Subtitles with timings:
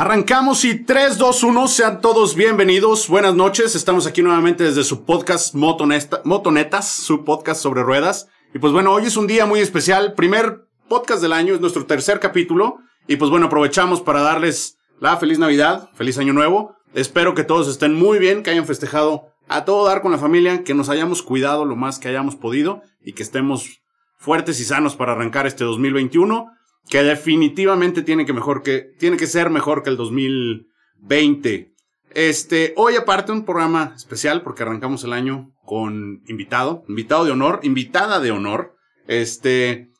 [0.00, 3.06] Arrancamos y 3, 2, 1, sean todos bienvenidos.
[3.06, 8.26] Buenas noches, estamos aquí nuevamente desde su podcast Motonesta, Motonetas, su podcast sobre ruedas.
[8.54, 11.84] Y pues bueno, hoy es un día muy especial, primer podcast del año, es nuestro
[11.84, 12.78] tercer capítulo.
[13.08, 16.76] Y pues bueno, aprovechamos para darles la feliz Navidad, feliz Año Nuevo.
[16.94, 20.64] Espero que todos estén muy bien, que hayan festejado a todo dar con la familia,
[20.64, 23.82] que nos hayamos cuidado lo más que hayamos podido y que estemos
[24.16, 26.46] fuertes y sanos para arrancar este 2021
[26.88, 31.74] que definitivamente tiene que mejor que tiene que ser mejor que el 2020.
[32.12, 37.60] Este, hoy aparte un programa especial porque arrancamos el año con invitado, invitado de honor,
[37.62, 38.74] invitada de honor.
[39.06, 39.90] Este,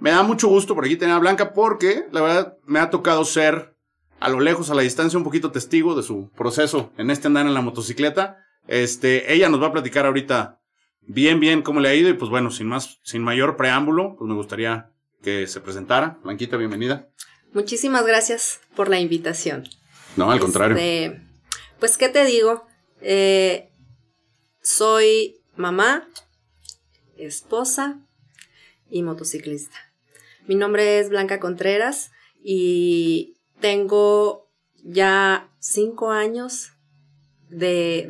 [0.00, 3.24] me da mucho gusto por aquí tener a Blanca porque la verdad me ha tocado
[3.24, 3.76] ser
[4.18, 7.46] a lo lejos, a la distancia, un poquito testigo de su proceso en este andar
[7.46, 8.38] en la motocicleta.
[8.66, 10.60] Este, ella nos va a platicar ahorita
[11.02, 14.28] bien, bien cómo le ha ido y pues bueno, sin más, sin mayor preámbulo, pues
[14.28, 14.91] me gustaría
[15.22, 16.18] que se presentara.
[16.22, 17.08] Blanquita, bienvenida.
[17.52, 19.64] Muchísimas gracias por la invitación.
[20.16, 20.76] No, al contrario.
[20.76, 21.22] Este,
[21.78, 22.66] pues, ¿qué te digo?
[23.00, 23.70] Eh,
[24.60, 26.08] soy mamá,
[27.16, 28.00] esposa
[28.90, 29.76] y motociclista.
[30.46, 32.10] Mi nombre es Blanca Contreras
[32.42, 34.50] y tengo
[34.82, 36.72] ya cinco años
[37.48, 38.06] de,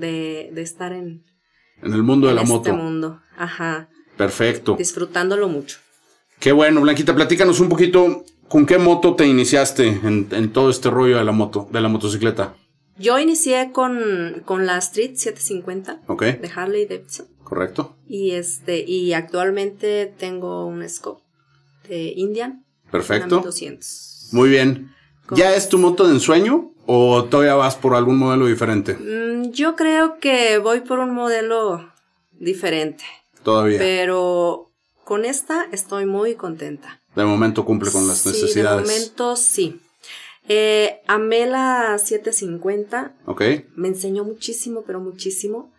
[0.53, 1.25] de, estar en,
[1.83, 2.75] en el mundo de la este moto.
[2.75, 3.91] mundo, ajá.
[4.17, 4.77] Perfecto.
[4.77, 5.79] Disfrutándolo mucho.
[6.43, 11.17] Qué bueno, Blanquita, platícanos un poquito con qué moto te iniciaste en, todo este rollo
[11.19, 12.57] de la moto, de la motocicleta.
[12.99, 17.29] Yo inicié con, con la Street 750 de Harley Davidson.
[17.45, 17.95] Correcto.
[18.09, 21.23] Y este, y actualmente tengo un Scope
[21.89, 22.65] de Indian.
[22.91, 23.39] Perfecto.
[23.39, 24.31] 200.
[24.33, 24.91] Muy bien.
[25.37, 28.95] ¿Ya es tu moto de ensueño o todavía vas por algún modelo diferente?
[28.95, 31.93] Mm, yo creo que voy por un modelo
[32.33, 33.05] diferente.
[33.45, 33.79] Todavía.
[33.79, 34.72] Pero
[35.05, 37.01] con esta estoy muy contenta.
[37.15, 38.89] De momento cumple con las necesidades.
[38.89, 39.81] De momento sí.
[40.49, 43.15] Eh, amé la 750.
[43.27, 43.43] Ok.
[43.77, 45.73] Me enseñó muchísimo, pero muchísimo.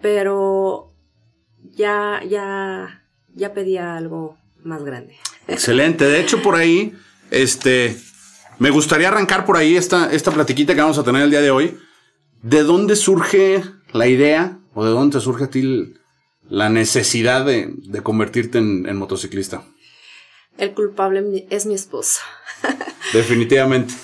[0.00, 0.92] Pero
[1.74, 3.04] ya, ya,
[3.34, 5.16] ya pedía algo más grande.
[5.48, 6.04] Excelente.
[6.04, 6.94] De hecho, por ahí,
[7.30, 7.96] este,
[8.58, 11.50] me gustaría arrancar por ahí esta, esta platiquita que vamos a tener el día de
[11.50, 11.78] hoy.
[12.42, 15.94] ¿De dónde surge la idea o de dónde surge a ti
[16.48, 19.64] la necesidad de, convertirte en, motociclista?
[20.58, 22.20] El culpable es mi esposo.
[23.12, 23.94] Definitivamente.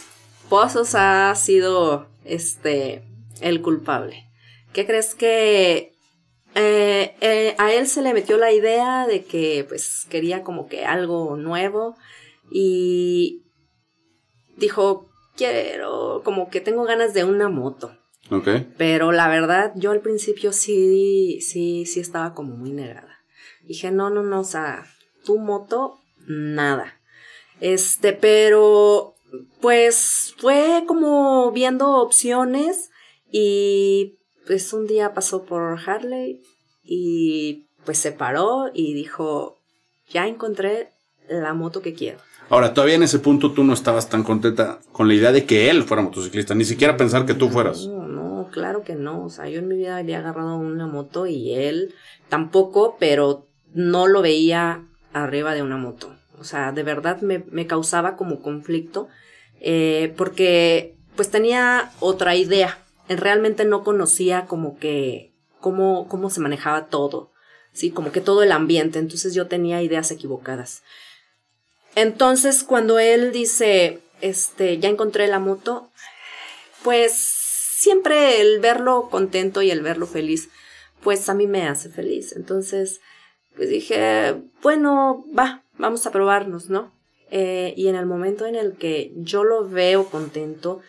[0.49, 3.05] Pozos ha sido este
[3.41, 4.27] el culpable.
[4.73, 5.93] ¿Qué crees que
[6.55, 10.85] eh, eh, a él se le metió la idea de que pues quería como que
[10.85, 11.97] algo nuevo
[12.51, 13.43] y
[14.57, 17.97] dijo quiero como que tengo ganas de una moto
[18.79, 23.19] pero la verdad, yo al principio sí, sí, sí estaba como muy negada.
[23.65, 24.87] Dije, no, no, no, o sea,
[25.25, 27.01] tu moto, nada.
[27.61, 29.15] Este, pero
[29.61, 32.91] pues fue como viendo opciones
[33.31, 36.43] y pues un día pasó por Harley
[36.83, 39.59] y pues se paró y dijo,
[40.09, 40.91] ya encontré
[41.29, 42.19] la moto que quiero.
[42.49, 45.71] Ahora, todavía en ese punto tú no estabas tan contenta con la idea de que
[45.71, 47.87] él fuera motociclista, ni siquiera pensar que tú fueras.
[47.87, 48.22] No, no,
[48.53, 49.25] claro que no.
[49.25, 51.95] O sea, yo en mi vida había agarrado una moto y él
[52.29, 56.15] tampoco, pero no lo veía arriba de una moto.
[56.39, 59.09] O sea, de verdad me, me causaba como conflicto
[59.61, 62.79] eh, porque pues tenía otra idea.
[63.09, 67.33] Realmente no conocía como que cómo, cómo se manejaba todo.
[67.73, 68.99] Sí, como que todo el ambiente.
[68.99, 70.83] Entonces yo tenía ideas equivocadas.
[71.95, 75.91] Entonces, cuando él dice, este, ya encontré la moto,
[76.83, 77.42] pues
[77.83, 80.51] siempre el verlo contento y el verlo feliz,
[81.03, 82.33] pues a mí me hace feliz.
[82.37, 83.01] Entonces,
[83.57, 86.93] pues dije, bueno, va, vamos a probarnos, ¿no?
[87.31, 90.81] Eh, y en el momento en el que yo lo veo contento,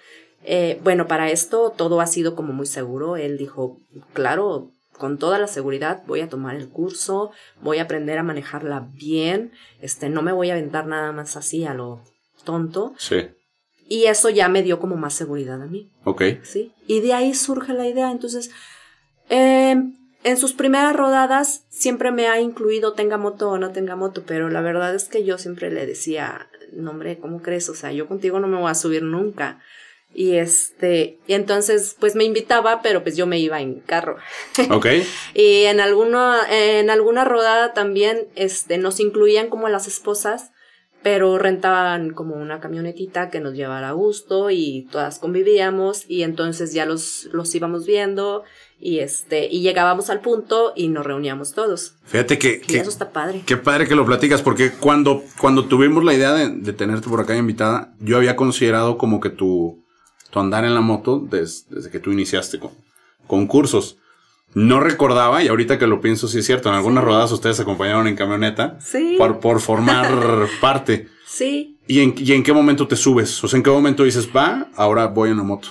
[0.44, 3.18] eh, bueno, para esto todo ha sido como muy seguro.
[3.18, 3.80] Él dijo,
[4.14, 8.88] claro, con toda la seguridad voy a tomar el curso, voy a aprender a manejarla
[8.94, 9.52] bien,
[9.82, 12.04] este, no me voy a aventar nada más así a lo
[12.44, 12.94] tonto.
[13.00, 13.30] Sí.
[13.88, 15.90] Y eso ya me dio como más seguridad a mí.
[16.04, 16.24] Ok.
[16.44, 16.72] Sí.
[16.88, 18.12] Y de ahí surge la idea.
[18.12, 18.52] Entonces,
[19.30, 24.24] em, en sus primeras rodadas siempre me ha incluido tenga moto o no tenga moto,
[24.26, 27.70] pero la verdad es que yo siempre le decía, no hombre, ¿cómo crees?
[27.70, 29.60] O sea, yo contigo no me voy a subir nunca.
[30.16, 34.18] Y este, y entonces pues me invitaba, pero pues yo me iba en carro.
[34.70, 34.88] Ok.
[35.34, 40.52] y en alguna, en alguna rodada también, este, nos incluían como las esposas,
[41.04, 46.74] pero rentaban como una camionetita que nos llevara a gusto y todas convivíamos y entonces
[46.74, 48.44] ya los, los íbamos viendo
[48.80, 51.96] y este, y llegábamos al punto y nos reuníamos todos.
[52.06, 53.44] Fíjate que, y eso está padre.
[53.46, 57.20] Qué padre que lo platicas, porque cuando, cuando tuvimos la idea de, de tenerte por
[57.20, 59.84] acá invitada, yo había considerado como que tu,
[60.32, 62.72] tu andar en la moto desde que tú iniciaste con,
[63.28, 63.98] con cursos.
[64.56, 68.08] No recordaba, y ahorita que lo pienso, sí es cierto, en algunas rodadas ustedes acompañaron
[68.08, 69.16] en camioneta Sí.
[69.18, 71.08] por, por formar parte.
[71.26, 71.80] Sí.
[71.88, 73.44] ¿Y en, ¿Y en qué momento te subes?
[73.44, 75.70] O sea, ¿en qué momento dices, va, ahora voy en la moto?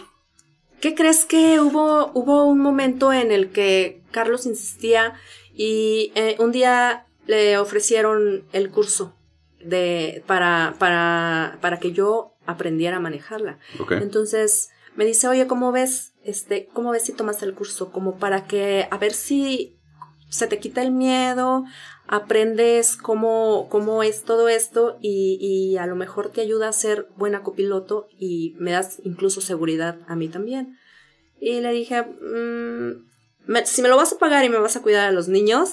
[0.81, 5.15] ¿Qué crees que hubo, hubo un momento en el que Carlos insistía
[5.55, 9.15] y eh, un día le ofrecieron el curso
[9.65, 13.59] de, para, para, para que yo aprendiera a manejarla?
[13.91, 16.12] Entonces me dice, oye, ¿cómo ves?
[16.25, 17.91] Este, ¿cómo ves si tomas el curso?
[17.93, 19.77] Como para que, a ver si
[20.29, 21.65] se te quita el miedo,
[22.07, 27.09] aprendes cómo, cómo es todo esto y, y a lo mejor te ayuda a ser
[27.17, 30.79] buena copiloto y me das incluso seguridad a mí también.
[31.41, 33.05] Y le dije, "Mm,
[33.47, 35.71] me- si me lo vas a pagar y me vas a cuidar a los niños,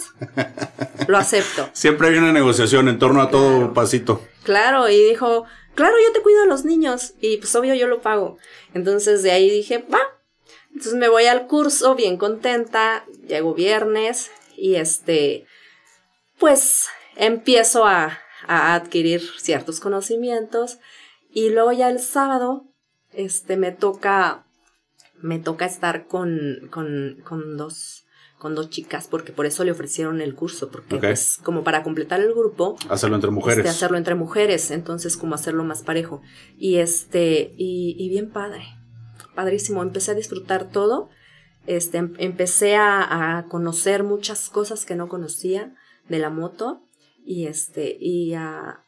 [1.07, 1.69] lo acepto.
[1.73, 3.73] Siempre hay una negociación en torno a todo Claro.
[3.73, 4.21] pasito.
[4.43, 8.01] Claro, y dijo, claro, yo te cuido a los niños y pues obvio yo lo
[8.01, 8.37] pago.
[8.73, 9.99] Entonces de ahí dije, va.
[10.69, 15.45] Entonces me voy al curso bien contenta, llego viernes y este,
[16.37, 18.17] pues empiezo a,
[18.47, 20.77] a adquirir ciertos conocimientos
[21.31, 22.65] y luego ya el sábado,
[23.11, 24.45] este, me toca,
[25.21, 28.05] me toca estar con, con, con dos,
[28.37, 31.01] con dos chicas porque por eso le ofrecieron el curso, porque Ok.
[31.01, 33.59] pues como para completar el grupo, Hacerlo entre mujeres.
[33.59, 36.21] este, hacerlo entre mujeres, entonces como hacerlo más parejo.
[36.57, 38.63] Y este, y, y bien padre,
[39.39, 41.09] padrísimo, empecé a disfrutar todo,
[41.65, 45.73] este, em- empecé a, a conocer muchas cosas que no conocía
[46.09, 46.81] de la moto
[47.25, 48.83] y este, y a,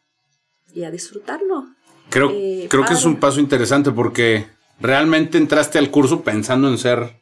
[0.73, 1.67] y a disfrutarlo.
[2.09, 4.47] Creo, Eh, creo que es un paso interesante porque
[4.81, 7.21] realmente entraste al curso pensando en ser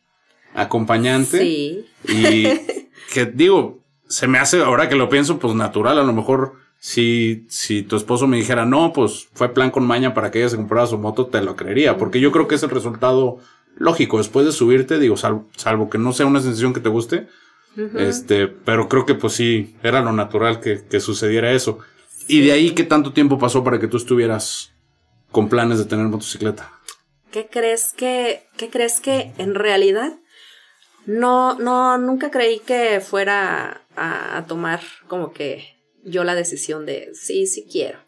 [0.56, 1.38] acompañante.
[1.42, 2.46] Sí, Y
[3.14, 6.00] que digo, se me hace, ahora que lo pienso, pues natural.
[6.00, 10.14] A lo mejor si, si tu esposo me dijera, no, pues fue plan con maña
[10.14, 11.98] para que ella se comprara su moto, te lo creería.
[11.98, 13.38] Porque yo creo que es el resultado
[13.78, 14.18] lógico.
[14.18, 17.28] Después de subirte, digo, sal- salvo que no sea una sensación que te guste,
[17.96, 21.80] este, pero creo que pues sí, era lo natural que, que sucediera eso.
[22.28, 24.72] Y de ahí, ¿qué tanto tiempo pasó para que tú estuvieras
[25.32, 26.72] con planes de tener motocicleta?
[27.32, 30.14] ¿Qué crees que, qué crees que en realidad
[31.06, 37.12] no, no, nunca creí que fuera a, a tomar como que yo la decisión de
[37.14, 38.00] sí, sí quiero.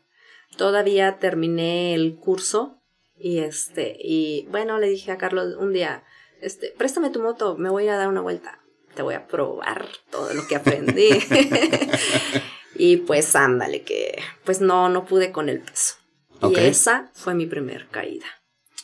[0.57, 2.77] Todavía terminé el curso
[3.17, 6.03] y este, y bueno, le dije a Carlos un día,
[6.41, 8.59] este, préstame tu moto, me voy a ir a dar una vuelta.
[8.95, 11.09] Te voy a probar todo lo que aprendí.
[12.75, 15.95] y pues ándale, que pues no, no pude con el peso.
[16.41, 16.57] Ok.
[16.57, 18.25] Y esa fue mi primer caída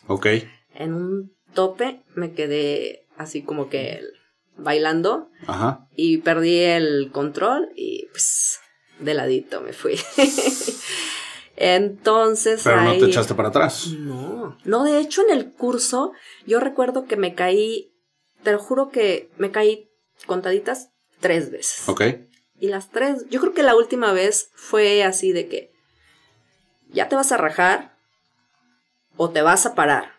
[0.05, 0.27] Ok.
[0.75, 4.01] en un tope me quedé así como que
[4.57, 5.87] bailando Ajá.
[5.95, 8.59] y perdí el control y pues
[8.99, 9.99] de ladito me fui.
[11.55, 13.87] Entonces Pero no te echaste para atrás.
[13.87, 16.13] No, no, de hecho en el curso
[16.45, 17.91] yo recuerdo que me caí,
[18.43, 19.89] te lo juro que me caí
[20.25, 20.89] contaditas
[21.19, 21.89] tres veces.
[21.89, 22.03] Ok.
[22.59, 25.71] Y las tres, yo creo que la última vez fue así de que
[26.89, 27.95] ya te vas a rajar
[29.15, 30.13] o te vas a parar.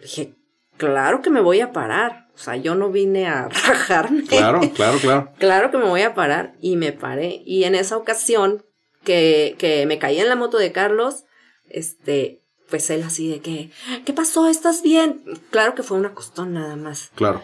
[0.00, 0.34] Dije,
[0.76, 2.21] claro que me voy a parar.
[2.34, 4.24] O sea, yo no vine a rajarme.
[4.24, 5.30] Claro, claro, claro.
[5.38, 7.42] Claro que me voy a parar y me paré.
[7.44, 8.64] Y en esa ocasión
[9.04, 11.24] que, que me caí en la moto de Carlos,
[11.68, 12.40] este,
[12.70, 13.70] pues él así de que,
[14.04, 14.48] ¿qué pasó?
[14.48, 15.22] ¿Estás bien?
[15.50, 17.10] Claro que fue una costón nada más.
[17.14, 17.42] Claro.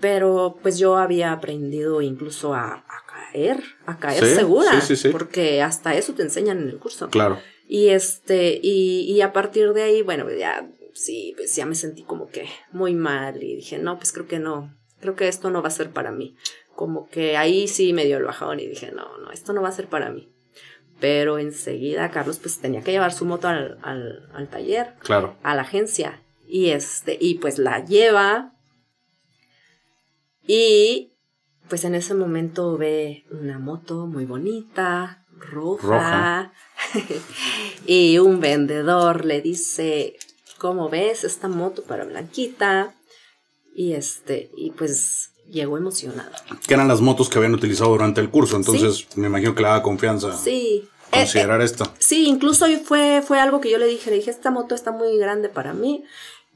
[0.00, 4.80] Pero pues yo había aprendido incluso a, a caer, a caer Sí, segura.
[4.80, 5.08] sí, sí, sí.
[5.10, 7.10] Porque hasta eso te enseñan en el curso.
[7.10, 7.38] Claro.
[7.68, 12.02] Y este, y, y a partir de ahí, bueno, ya, sí, pues ya me sentí
[12.02, 15.62] como que muy mal y dije, no, pues creo que no, creo que esto no
[15.62, 16.36] va a ser para mí.
[16.74, 19.68] Como que ahí sí me dio el bajón y dije, no, no, esto no va
[19.68, 20.32] a ser para mí.
[21.00, 25.36] Pero enseguida Carlos pues tenía que llevar su moto al, al, al taller, Claro.
[25.42, 26.22] a la agencia.
[26.46, 28.54] Y este, y pues la lleva.
[30.46, 31.12] Y
[31.68, 35.86] pues en ese momento ve una moto muy bonita, roja.
[35.86, 36.52] Roja.
[37.86, 40.16] y un vendedor le dice,
[40.60, 42.94] ¿cómo ves esta moto para Blanquita?
[43.74, 46.30] Y este, y pues llegó emocionado.
[46.68, 48.56] Que eran las motos que habían utilizado durante el curso.
[48.56, 50.84] Entonces, me imagino que le daba confianza Sí.
[51.12, 51.92] Eh, eh, considerar esta.
[51.98, 55.16] Sí, incluso fue, fue algo que yo le dije, le dije, esta moto está muy
[55.18, 56.04] grande para mí.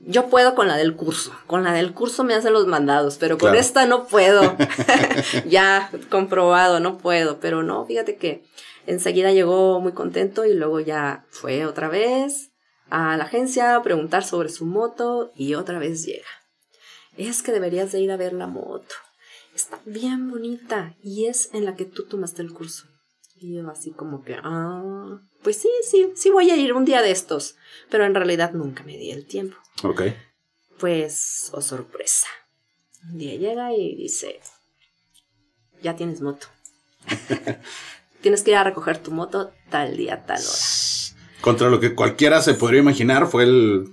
[0.00, 1.32] Yo puedo con la del curso.
[1.46, 3.58] Con la del curso me hacen los mandados, pero con Claro.
[3.58, 4.54] esta no puedo.
[5.48, 7.40] ya comprobado, no puedo.
[7.40, 8.44] Pero no, fíjate que
[8.86, 12.50] enseguida llegó muy contento y luego ya fue otra vez
[12.90, 16.28] a la agencia a preguntar sobre su moto y otra vez llega.
[17.16, 18.94] Es que deberías de ir a ver la moto.
[19.54, 22.86] Está bien bonita y es en la que tú tomaste el curso.
[23.36, 27.02] Y yo así como que, ah, pues sí, sí, sí voy a ir un día
[27.02, 27.56] de estos.
[27.90, 29.56] Pero en realidad nunca me di el tiempo.
[29.82, 30.02] Ok.
[30.78, 32.26] Pues, oh sorpresa.
[33.04, 34.40] Un día llega y dice,
[35.82, 36.46] ya tienes moto.
[38.22, 41.13] tienes que ir a recoger tu moto tal día, tal hora.
[41.44, 43.84] Contra lo que cualquiera se podría imaginar, fue el,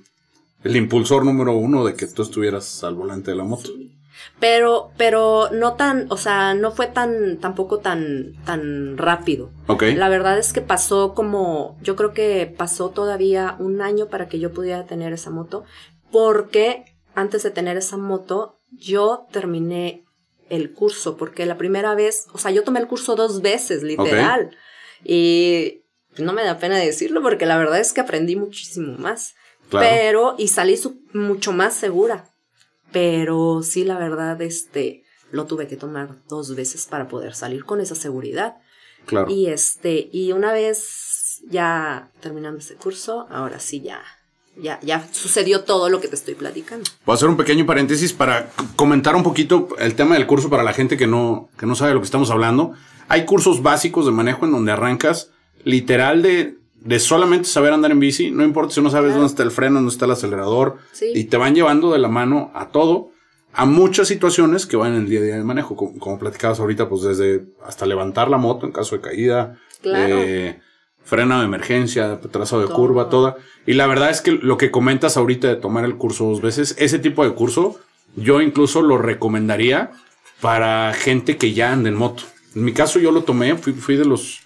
[0.63, 3.65] el impulsor número uno de que tú estuvieras al volante de la moto.
[3.65, 3.91] Sí.
[4.39, 9.49] Pero, pero no tan, o sea, no fue tan, tampoco tan, tan rápido.
[9.67, 9.83] Ok.
[9.97, 14.39] La verdad es que pasó como, yo creo que pasó todavía un año para que
[14.39, 15.65] yo pudiera tener esa moto,
[16.09, 20.05] porque antes de tener esa moto, yo terminé
[20.49, 24.55] el curso, porque la primera vez, o sea, yo tomé el curso dos veces, literal.
[25.03, 25.80] Y
[26.21, 29.35] no me da pena decirlo, porque la verdad es que aprendí muchísimo más.
[29.69, 29.87] Claro.
[29.89, 30.79] Pero, y salí
[31.13, 32.29] mucho más segura.
[32.91, 37.79] Pero sí, la verdad, este, lo tuve que tomar dos veces para poder salir con
[37.79, 38.55] esa seguridad.
[39.05, 39.29] Claro.
[39.31, 44.03] Y este, y una vez ya terminando ese curso, ahora sí ya,
[44.55, 46.89] ya, ya sucedió todo lo que te estoy platicando.
[47.05, 50.63] Voy a hacer un pequeño paréntesis para comentar un poquito el tema del curso para
[50.63, 52.73] la gente que no, que no sabe de lo que estamos hablando.
[53.07, 55.31] Hay cursos básicos de manejo en donde arrancas
[55.63, 58.31] literal de, de solamente saber andar en bici.
[58.31, 59.21] No importa si no sabes Claro.
[59.21, 60.77] dónde está el freno, dónde está el acelerador.
[60.91, 61.11] Sí.
[61.13, 63.11] Y te van llevando de la mano a todo,
[63.53, 65.75] a muchas situaciones que van en el día a día de manejo.
[65.75, 69.57] Como, como platicabas ahorita, pues desde hasta levantar la moto en caso de caída.
[69.81, 70.15] Claro.
[70.19, 70.59] eh,
[71.03, 72.75] freno de emergencia, trazado de Todo.
[72.77, 73.35] curva, toda.
[73.65, 76.75] Y la verdad es que lo que comentas ahorita de tomar el curso dos veces,
[76.77, 77.79] ese tipo de curso,
[78.15, 79.91] yo incluso lo recomendaría
[80.41, 82.23] para gente que ya anda en moto.
[82.55, 84.41] En mi caso yo lo tomé, fui, fui de los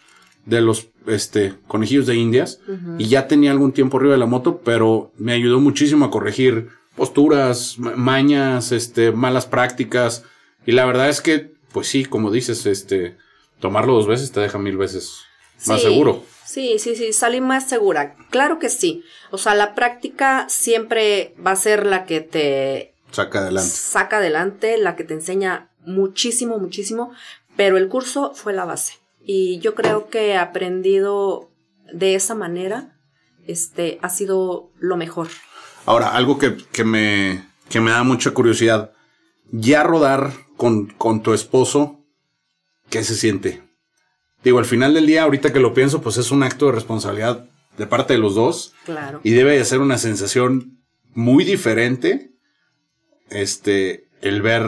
[0.46, 2.60] de los este conejillos de indias
[2.98, 6.70] y ya tenía algún tiempo arriba de la moto, pero me ayudó muchísimo a corregir
[6.96, 10.24] posturas, ma- mañas, este malas prácticas
[10.66, 13.18] y la verdad es que pues sí, como dices, este
[13.60, 15.22] tomarlo dos veces te deja mil veces
[15.68, 16.24] más Sí, seguro.
[16.46, 18.16] Sí, sí, sí, salí más segura.
[18.30, 19.04] Claro que sí.
[19.32, 23.70] O sea, la práctica siempre va a ser la que te Saca adelante.
[23.70, 27.12] saca adelante, la que te enseña muchísimo, muchísimo,
[27.58, 28.94] pero el curso fue la base.
[29.25, 31.50] Y yo creo que he aprendido
[31.91, 32.98] de esa manera,
[33.48, 35.27] este, ha sido lo mejor.
[35.86, 38.91] Ahora, algo que, que me, que me da mucha curiosidad.
[39.51, 42.05] Ya rodar con, con tu esposo,
[42.89, 43.63] ¿qué se siente?
[44.44, 47.50] Digo, al final del día, ahorita que lo pienso, pues es un acto de responsabilidad
[47.77, 49.20] de parte de los dos Claro.
[49.24, 52.32] y debe de ser una sensación muy diferente
[53.29, 54.63] este el ver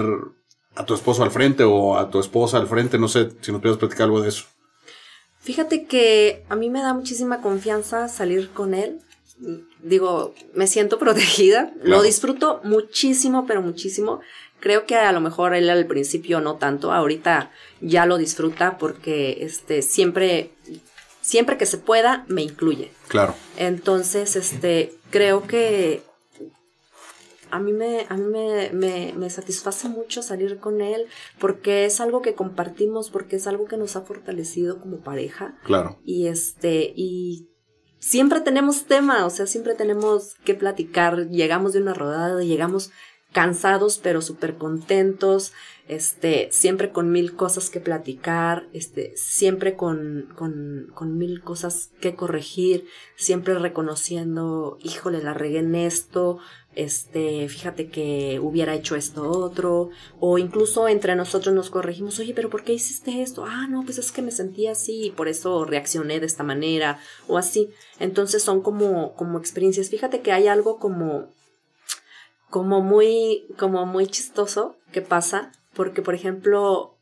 [0.77, 3.61] a tu esposo al frente o a tu esposa al frente, no sé si nos
[3.61, 4.45] puedes platicar algo de eso.
[5.39, 8.99] Fíjate que a mí me da muchísima confianza salir con él.
[9.81, 11.71] Digo, me siento protegida.
[11.73, 11.89] Claro.
[11.89, 14.19] Lo disfruto muchísimo, pero muchísimo.
[14.59, 16.91] Creo que a lo mejor él al principio no tanto.
[16.91, 20.51] Ahorita ya lo disfruta porque este siempre,
[21.21, 22.91] siempre que se pueda, me incluye.
[23.07, 26.03] Claro, Entonces, este, creo que
[27.51, 31.05] a mí me, a mí me, me, me satisface mucho salir con él
[31.39, 35.57] porque es algo que compartimos, porque es algo que nos ha fortalecido como pareja.
[35.63, 35.99] claro.
[36.05, 37.49] Y este, y
[37.99, 41.27] siempre tenemos tema, o sea, siempre tenemos que platicar.
[41.29, 42.91] Llegamos de una rodada, llegamos
[43.33, 45.53] cansados, pero súper contentos,
[45.87, 52.15] este, siempre con mil cosas que platicar, este, siempre con, con, con mil cosas que
[52.15, 52.85] corregir,
[53.15, 56.39] siempre reconociendo, híjole, la regué en esto,
[56.77, 62.51] este, fíjate que hubiera hecho esto otro, o incluso entre nosotros nos corregimos, oye, pero
[62.51, 63.45] ¿por qué hiciste esto?
[63.47, 66.99] Ah, no, pues es que me sentí así y por eso reaccioné de esta manera,
[67.27, 67.71] o así.
[67.99, 69.89] Entonces son como, como experiencias.
[69.89, 71.33] Fíjate que hay algo como,
[72.51, 76.95] como muy, como muy chistoso que pasa, porque por ejemplo,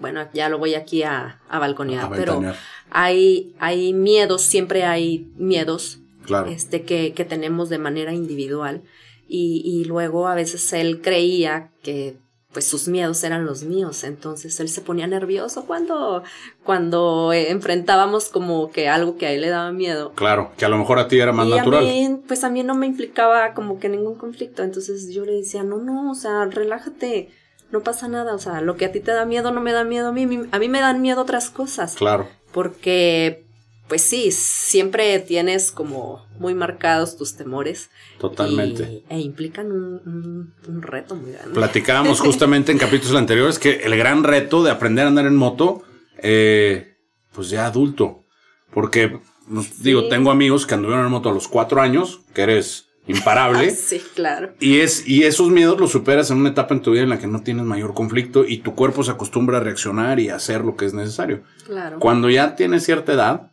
[0.00, 2.40] bueno, ya lo voy aquí a, a balconear, A pero
[2.88, 6.48] hay, hay miedos, siempre hay miedos Claro.
[6.50, 8.82] este, que, que tenemos de manera individual.
[9.28, 12.16] Y, y luego a veces él creía que
[12.52, 16.22] pues sus miedos eran los míos, entonces él se ponía nervioso cuando,
[16.62, 20.12] cuando eh, enfrentábamos como que algo que a él le daba miedo.
[20.14, 21.84] Claro, que a lo mejor a ti era más y natural.
[21.84, 25.32] a mí, pues a mí no me implicaba como que ningún conflicto, entonces yo le
[25.32, 27.30] decía, no, no, o sea, relájate,
[27.72, 29.82] no pasa nada, o sea, lo que a ti te da miedo no me da
[29.82, 32.28] miedo a mí, a mí me dan miedo otras cosas Claro.
[32.52, 33.43] porque
[33.88, 37.90] pues sí, siempre tienes como muy marcados tus temores.
[38.18, 38.82] Totalmente.
[38.84, 41.54] Y, e implican un, un- un reto muy grande.
[41.54, 45.82] Platicábamos justamente en capítulos anteriores que el gran reto de aprender a andar en moto,
[46.22, 46.96] eh,
[47.32, 48.24] pues ya adulto.
[48.72, 49.20] Porque,
[49.52, 53.68] pues, digo, tengo amigos que anduvieron en moto a los cuatro años, que eres imparable.
[53.70, 54.54] Ah, sí, claro.
[54.60, 57.18] Y, es, y esos miedos los superas en una etapa en tu vida en la
[57.18, 60.62] que no tienes mayor conflicto y tu cuerpo se acostumbra a reaccionar y a hacer
[60.64, 61.42] lo que es necesario.
[61.66, 61.98] Claro.
[62.00, 63.50] Cuando ya tienes cierta edad,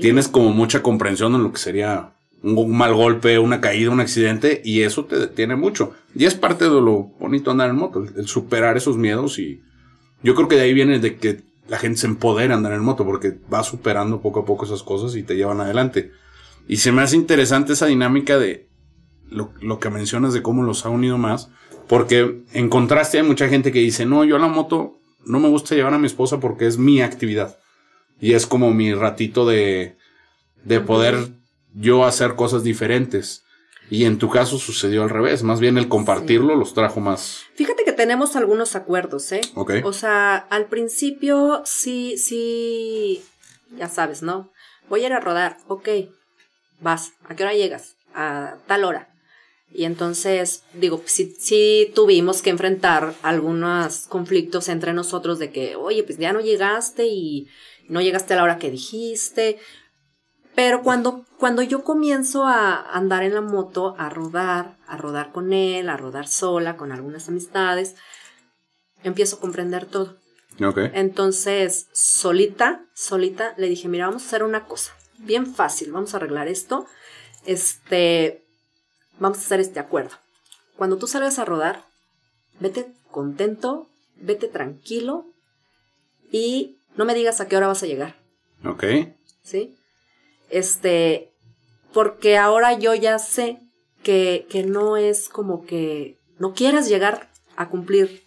[0.00, 4.62] Tienes como mucha comprensión en lo que sería un mal golpe, una caída, un accidente,
[4.64, 5.92] y eso te detiene mucho.
[6.14, 9.62] Y es parte de lo bonito andar en moto, el, superar esos miedos y
[10.22, 13.04] yo creo que de ahí viene de que la gente se empodera andar en moto
[13.04, 16.12] porque va superando poco a poco esas cosas y te llevan adelante.
[16.66, 18.68] Y se me hace interesante esa dinámica de
[19.28, 21.50] lo, lo que mencionas de cómo los ha unido más,
[21.86, 25.48] porque en contraste hay mucha gente que dice, no, yo a la moto no me
[25.48, 27.58] gusta llevar a mi esposa porque es mi actividad.
[28.20, 29.96] Y es como mi ratito de,
[30.64, 31.28] de poder
[31.74, 33.44] yo hacer cosas diferentes.
[33.90, 37.44] Y en tu caso sucedió al revés, más bien el compartirlo los trajo más.
[37.54, 39.40] Fíjate que tenemos algunos acuerdos, ¿eh?
[39.54, 39.72] Ok.
[39.84, 43.22] O sea, al principio sí, sí,
[43.78, 44.50] ya sabes, ¿no?
[44.90, 45.88] Voy a ir a rodar, ok,
[46.80, 47.96] vas, ¿a qué hora llegas?
[48.14, 49.08] A tal hora.
[49.72, 56.02] Y entonces, digo, sí, sí tuvimos que enfrentar algunos conflictos entre nosotros de que, oye,
[56.04, 57.48] pues ya no llegaste y
[57.88, 59.58] no llegaste a la hora que dijiste,
[60.54, 65.52] pero cuando, cuando yo comienzo a andar en la moto, a rodar, a rodar con
[65.52, 67.94] él, a rodar sola, con algunas amistades,
[69.02, 70.16] empiezo a comprender todo.
[70.60, 70.90] Okay.
[70.94, 76.16] Entonces, solita, solita, le dije, mira, vamos a hacer una cosa, bien fácil, vamos a
[76.16, 76.86] arreglar esto.
[77.46, 78.44] Este,
[79.18, 80.16] vamos a hacer este acuerdo.
[80.76, 81.84] Cuando tú salgas a rodar,
[82.58, 85.26] vete contento, vete tranquilo
[86.32, 88.16] y no me digas a qué hora vas a llegar.
[88.66, 88.84] Ok.
[89.42, 89.76] ¿Sí?
[90.50, 91.32] Este,
[91.92, 93.60] porque ahora yo ya sé
[94.02, 98.24] que, que no es como que no quieras llegar a cumplir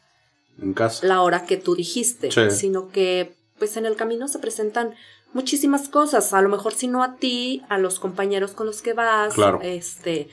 [0.60, 1.06] en casa.
[1.06, 4.96] la hora que tú dijiste, sino que pues en el camino se presentan
[5.34, 8.94] muchísimas cosas, a lo mejor si no a ti, a los compañeros con los que
[8.94, 9.60] vas, claro.
[9.62, 10.30] este,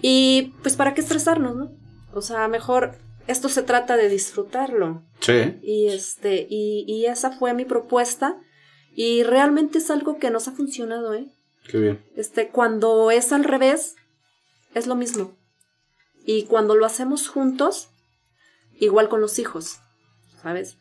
[0.00, 1.72] y pues para qué estresarnos, ¿no?
[2.12, 5.02] O sea, mejor esto se trata de disfrutarlo.
[5.20, 5.58] Sí.
[5.62, 8.40] Y este, y, y esa fue mi propuesta
[8.94, 11.26] y realmente es algo que nos ha funcionado, ¿eh?
[11.68, 12.04] Qué bien.
[12.16, 13.96] Este, cuando es al revés,
[14.74, 15.36] es lo mismo.
[16.24, 17.88] Y cuando lo hacemos juntos,
[18.78, 19.78] igual con los hijos,
[20.42, 20.78] ¿sabes?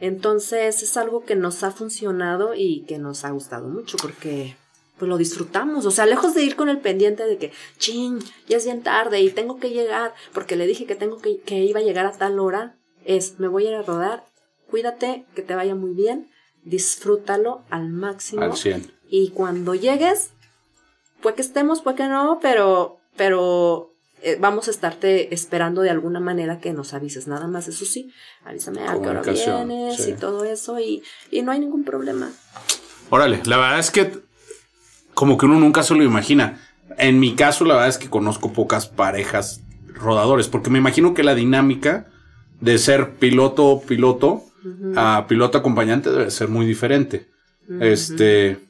[0.00, 4.56] Entonces es algo que nos ha funcionado y que nos ha gustado mucho porque
[4.98, 5.86] pues lo disfrutamos.
[5.86, 9.20] O sea, lejos de ir con el pendiente de que, ching, ya es bien tarde
[9.20, 12.12] y tengo que llegar porque le dije que tengo que, que iba a llegar a
[12.12, 14.24] tal hora, es, me voy a ir a rodar,
[14.70, 16.28] cuídate, que te vaya muy bien
[16.68, 18.42] disfrútalo al máximo.
[18.42, 18.92] Al 100.
[19.08, 20.30] Y cuando llegues,
[21.22, 26.20] puede que estemos, puede que no, pero, pero eh, vamos a estarte esperando de alguna
[26.20, 27.26] manera que nos avises.
[27.26, 28.12] Nada más, eso sí,
[28.44, 32.30] avísame a qué hora vienes y todo eso y, y no hay ningún problema.
[33.10, 34.27] Órale, la verdad es que
[35.18, 36.60] como que uno nunca se lo imagina.
[36.96, 41.24] En mi caso, la verdad es que conozco pocas parejas rodadores, porque me imagino que
[41.24, 42.06] la dinámica
[42.60, 44.44] de ser piloto piloto
[44.94, 47.26] a piloto acompañante debe ser muy diferente.
[47.80, 48.60] Este,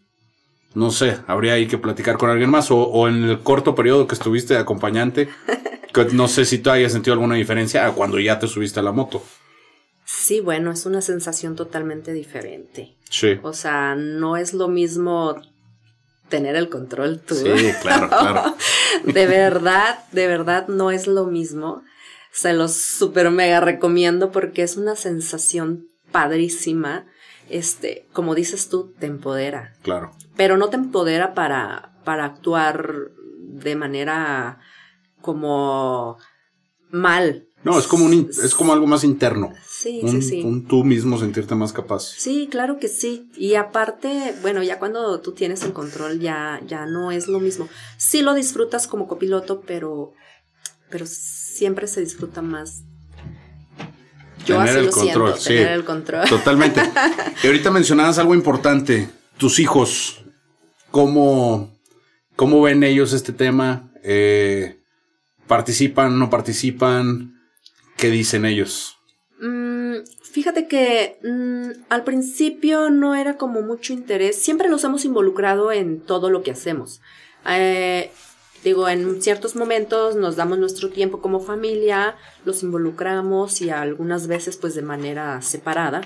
[0.73, 4.15] no sé, habría ahí que platicar con alguien más o, en el corto periodo que
[4.15, 5.29] estuviste de acompañante,
[5.93, 8.83] que no sé si tú hayas sentido alguna diferencia a cuando ya te subiste a
[8.83, 9.23] la moto.
[10.07, 12.97] Sí, bueno, es una sensación totalmente diferente.
[13.11, 13.39] Sí.
[13.43, 15.43] O sea, no es lo mismo
[16.29, 17.35] tener el control tú.
[17.35, 18.55] Sí, claro, claro.
[19.05, 21.83] de verdad, de verdad no es lo mismo.
[22.33, 27.07] Se los super mega recomiendo porque es una sensación padrísima.
[27.49, 29.73] Este, como dices tú, te empodera.
[29.83, 30.13] Claro.
[30.37, 34.61] Pero no te empodera para, para actuar de manera
[35.21, 36.19] como
[36.91, 37.49] mal.
[37.65, 39.53] No, es como un, es como algo más interno.
[39.81, 40.43] Sí, sí, sí.
[40.43, 42.01] Un tú mismo sentirte más capaz.
[42.01, 43.31] Sí, claro que sí.
[43.37, 47.69] Y aparte, bueno, ya cuando tú tienes el control ya, ya no es lo mismo.
[47.97, 50.15] Sí lo disfrutas como copiloto, pero,
[50.91, 52.83] pero siempre se disfruta más.
[54.45, 56.29] Yo tener el control, sí, tener el control.
[56.29, 56.83] Totalmente.
[57.45, 59.09] y ahorita mencionabas algo importante.
[59.37, 60.25] Tus hijos,
[60.91, 61.73] ¿cómo,
[62.35, 63.93] cómo ven ellos este tema?
[64.03, 64.81] Eh,
[65.47, 67.41] ¿Participan, no participan?
[67.97, 68.98] ¿Qué dicen ellos?
[70.39, 74.37] Fíjate que mm, al principio no era como mucho interés.
[74.37, 77.01] Siempre los hemos involucrado en todo lo que hacemos.
[77.45, 78.13] Eh,
[78.63, 84.57] Digo, en ciertos momentos nos damos nuestro tiempo como familia, los involucramos y algunas veces
[84.57, 86.03] pues de manera separada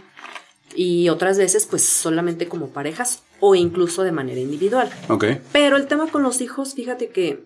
[0.74, 4.90] y otras veces pues solamente como parejas o incluso de manera individual.
[5.10, 5.26] Ok.
[5.52, 7.44] Pero el tema con los hijos, fíjate que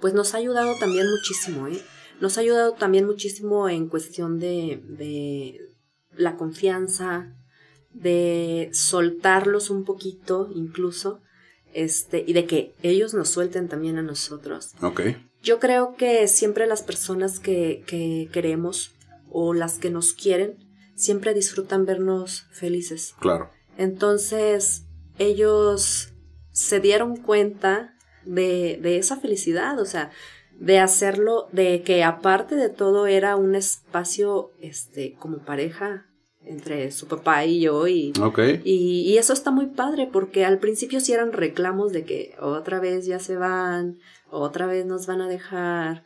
[0.00, 1.80] pues nos ha ayudado también muchísimo, ¿eh?
[2.20, 5.75] Nos ha ayudado también muchísimo en cuestión de, de
[6.16, 7.32] la confianza,
[8.00, 11.20] de soltarlos un poquito incluso
[11.72, 14.72] este, y de que ellos nos suelten también a nosotros.
[14.82, 15.00] Ok.
[15.42, 18.92] Yo creo que siempre las personas que, que queremos
[19.30, 20.56] o las que nos quieren
[20.94, 23.14] siempre disfrutan vernos felices.
[23.20, 23.50] Claro.
[23.76, 24.84] Entonces,
[25.18, 26.14] ellos
[26.50, 30.10] se dieron cuenta de, de esa felicidad, o sea,
[30.58, 36.05] de hacerlo, de que aparte de todo era un espacio, este, como pareja
[36.46, 38.38] entre su papá y yo y, Ok.
[38.64, 42.78] y, y eso está muy padre porque al principio sí eran reclamos de que otra
[42.80, 43.98] vez ya se van,
[44.30, 46.04] otra vez nos van a dejar,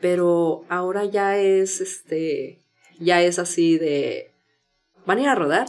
[0.00, 2.60] pero ahora ya es este,
[2.98, 4.30] ya es así de,
[5.04, 5.66] van a ir a rodar.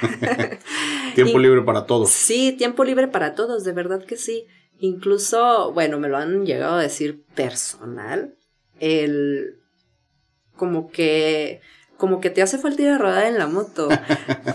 [1.14, 2.10] Tiempo Y- libre para todos.
[2.10, 4.46] Sí, tiempo libre para todos, de verdad que sí.
[4.80, 8.34] Incluso, bueno, me lo han llegado a decir personal,
[8.80, 9.60] el
[10.56, 11.60] como que
[12.02, 13.88] como que te hace falta ir a rodar en la moto.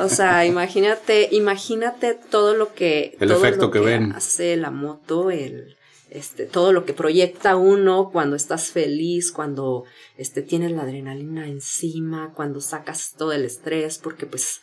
[0.02, 4.12] O sea, imagínate, imagínate todo lo que El todo efecto lo que ven.
[4.12, 5.78] hace la moto, el
[6.10, 9.86] este todo lo que proyecta uno cuando estás feliz, cuando
[10.18, 14.60] este tienes la adrenalina encima, cuando sacas todo el estrés, porque pues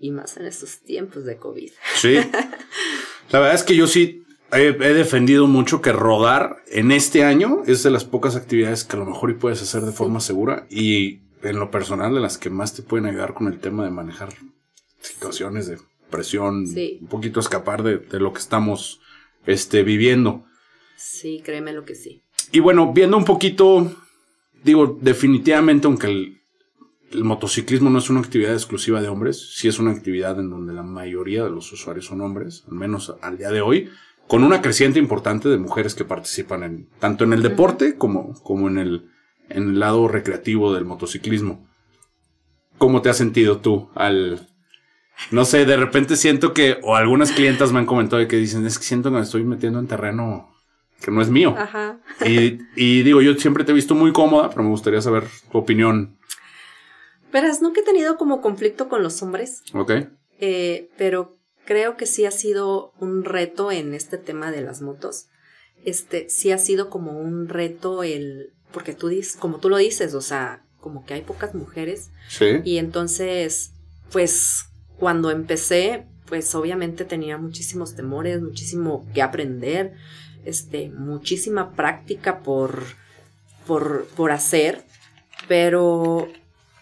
[0.00, 1.70] y más en estos tiempos de COVID.
[1.94, 2.16] Sí.
[3.30, 7.62] La verdad es que yo sí he, he defendido mucho que rodar en este año
[7.68, 10.66] es de las pocas actividades que a lo mejor y puedes hacer de forma segura
[10.68, 13.90] y en lo personal de las que más te pueden ayudar con el tema de
[13.90, 14.30] manejar
[15.00, 15.78] situaciones de
[16.10, 16.98] presión, Sí.
[17.00, 19.00] un poquito escapar de, de lo que estamos
[19.46, 20.44] este, viviendo.
[20.96, 22.22] Sí, créeme lo que sí.
[22.52, 23.90] Y bueno, viendo un poquito,
[24.62, 26.40] digo, definitivamente, aunque el,
[27.10, 30.72] el motociclismo no es una actividad exclusiva de hombres, sí es una actividad en donde
[30.72, 33.90] la mayoría de los usuarios son hombres, al menos al día de hoy,
[34.26, 38.68] con una creciente importante de mujeres que participan en tanto en el deporte como, como
[38.68, 39.10] en el,
[39.48, 41.66] en el lado recreativo del motociclismo.
[42.78, 44.48] ¿Cómo te has sentido tú al...
[45.30, 48.66] No sé, de repente siento que, o algunas clientas me han comentado de que dicen,
[48.66, 50.52] es que siento que me estoy metiendo en terreno
[51.00, 51.54] que no es mío.
[51.56, 52.00] Ajá.
[52.26, 55.58] Y, y digo, yo siempre te he visto muy cómoda, pero me gustaría saber tu
[55.58, 56.18] opinión.
[57.32, 59.92] Verás, nunca he tenido como conflicto con los hombres, ¿Ok?
[60.40, 65.28] eh, pero creo que sí ha sido un reto en este tema de las motos.
[65.84, 70.12] Este, sí ha sido como un reto el, porque tú dices, como tú lo dices,
[70.12, 72.60] o sea, como que hay pocas mujeres Sí.
[72.64, 73.70] y entonces,
[74.12, 74.66] pues,
[74.98, 79.94] cuando empecé, pues obviamente tenía muchísimos temores, muchísimo que aprender,
[80.44, 82.82] este, muchísima práctica por,
[83.66, 84.82] por, por hacer,
[85.48, 86.28] pero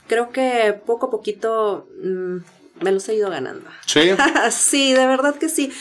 [0.09, 2.37] creo que poco a poquito mm,
[2.83, 3.69] me los he ido ganando.
[3.87, 4.11] Sí.
[4.51, 5.73] sí, de verdad que sí.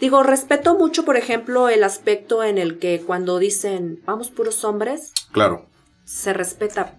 [0.00, 5.12] Digo, respeto mucho, por ejemplo, el aspecto en el que cuando dicen vamos puros hombres,
[5.32, 5.66] Claro.
[6.04, 6.96] se respeta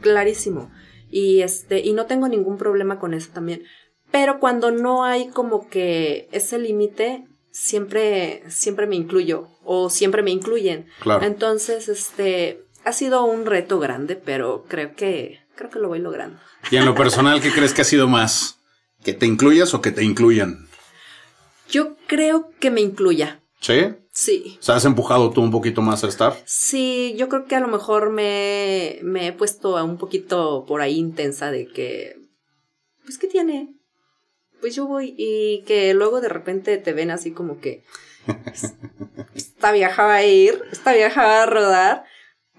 [0.00, 0.70] clarísimo.
[1.10, 3.62] Y este, y no tengo ningún problema con eso también.
[4.10, 9.48] Pero cuando no hay como que ese límite, siempre, siempre me incluyo.
[9.64, 10.86] O siempre me incluyen.
[11.00, 11.24] Claro.
[11.24, 16.38] Entonces, este, ha sido un reto grande, pero creo que, creo que lo voy logrando.
[16.70, 18.58] Y en lo personal, ¿qué crees que ha sido más?
[19.04, 20.66] ¿Que te incluyas o que te incluyan?
[21.72, 23.40] Yo creo que me incluya.
[23.60, 23.94] Sí.
[24.12, 24.58] Sí.
[24.60, 26.36] O sea, has empujado tú un poquito más a estar.
[26.44, 30.82] Sí, yo creo que a lo mejor me, me he puesto a un poquito por
[30.82, 32.18] ahí intensa de que,
[33.04, 33.74] pues, ¿qué tiene?
[34.60, 37.82] Pues yo voy y que luego de repente te ven así como que
[39.34, 42.04] esta vieja va a ir, esta vieja va a rodar,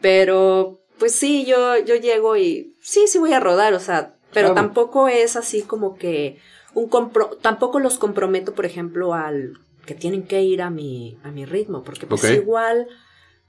[0.02, 4.50] pero pues sí, yo, yo llego y sí, sí voy a rodar, o sea, pero
[4.50, 4.56] Claro.
[4.56, 6.40] tampoco es así como que
[6.76, 11.32] un compro tampoco los comprometo, por ejemplo, al que tienen que ir a mi, a
[11.32, 12.88] mi ritmo, porque pues igual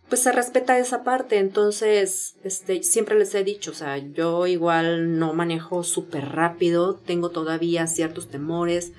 [0.08, 5.18] pues se respeta esa parte, entonces, este, siempre les he dicho, o sea, yo igual
[5.18, 8.92] no manejo súper rápido, tengo todavía ciertos temores,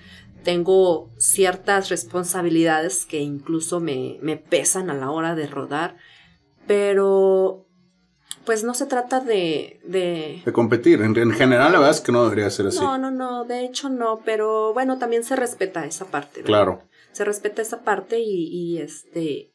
[0.44, 5.96] tengo ciertas responsabilidades que incluso me, me pesan a la hora de rodar,
[6.66, 7.65] pero
[8.46, 11.02] pues no se trata de, de, De competir.
[11.02, 12.80] En, en general, la verdad es que no debería ser así.
[12.80, 16.42] no, no, no, de hecho no, pero bueno, también se respeta esa parte.
[16.42, 16.48] ¿verdad?
[16.48, 16.84] Claro.
[17.12, 19.52] Se respeta esa parte y, y este.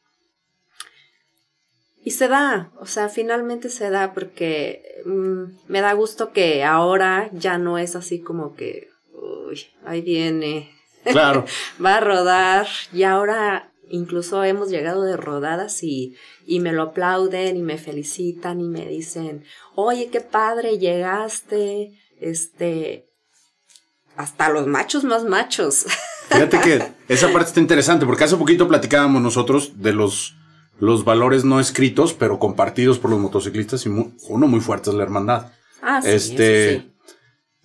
[2.03, 7.29] Y se da, o sea, finalmente se da porque mm, me da gusto que ahora
[7.33, 10.71] ya no es así como que, uy, ahí viene,
[11.03, 11.45] Claro.
[11.83, 17.57] va a rodar y ahora incluso hemos llegado de rodadas y, y me lo aplauden
[17.57, 19.43] y me felicitan y me dicen,
[19.75, 23.07] oye, qué padre, llegaste, este,
[24.15, 25.85] hasta los machos más machos.
[26.29, 30.35] Fíjate que esa parte está interesante porque hace poquito platicábamos nosotros de los,
[30.79, 35.03] los valores no escritos, pero compartidos por los motociclistas y uno muy fuerte es la
[35.03, 35.51] hermandad.
[35.81, 36.91] Ah, sí, este, eso sí.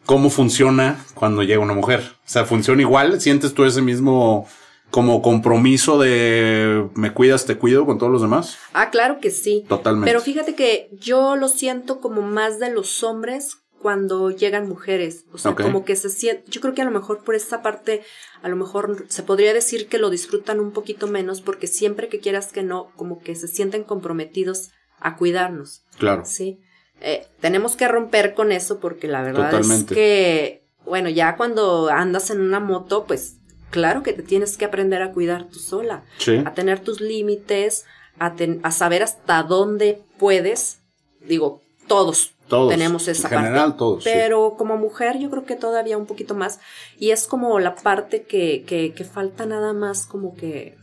[0.04, 2.00] ¿cómo funciona cuando llega una mujer?
[2.18, 3.20] O sea, ¿funciona igual?
[3.20, 4.48] ¿Sientes tú ese mismo
[4.96, 8.56] como compromiso de me cuidas, te cuido con todos los demás?
[8.72, 9.62] Ah, claro que sí.
[9.68, 10.08] Totalmente.
[10.10, 15.26] Pero fíjate que yo lo siento como más de los hombres cuando llegan mujeres.
[15.34, 18.04] O sea, como que se siente, yo creo que a lo mejor por esta parte,
[18.40, 22.20] a lo mejor se podría decir que lo disfrutan un poquito menos porque siempre que
[22.20, 25.82] quieras que no, como que se sienten comprometidos a cuidarnos.
[25.98, 26.22] Claro.
[26.24, 26.58] Sí.
[27.02, 32.30] Eh, tenemos que romper con eso porque la verdad es que, bueno, ya cuando andas
[32.30, 33.36] en una moto, pues
[33.76, 36.02] claro que te tienes que aprender a cuidar tú sola,
[36.46, 37.84] a tener tus límites,
[38.18, 40.78] a, a saber hasta dónde puedes.
[41.20, 45.98] Digo, todos, todos, tenemos esa en general, Todos, Pero como mujer yo creo que todavía
[45.98, 46.58] un poquito más.
[46.98, 50.78] Y es como la parte que, que, que falta nada más como que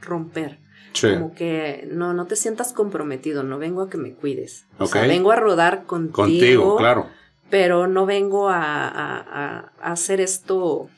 [0.00, 0.60] romper.
[0.98, 4.64] Como que no, no te sientas comprometido, no vengo a que me cuides.
[4.78, 6.14] O sea, vengo a rodar contigo.
[6.14, 7.08] Contigo, claro.
[7.50, 10.88] Pero no vengo a, a, a hacer esto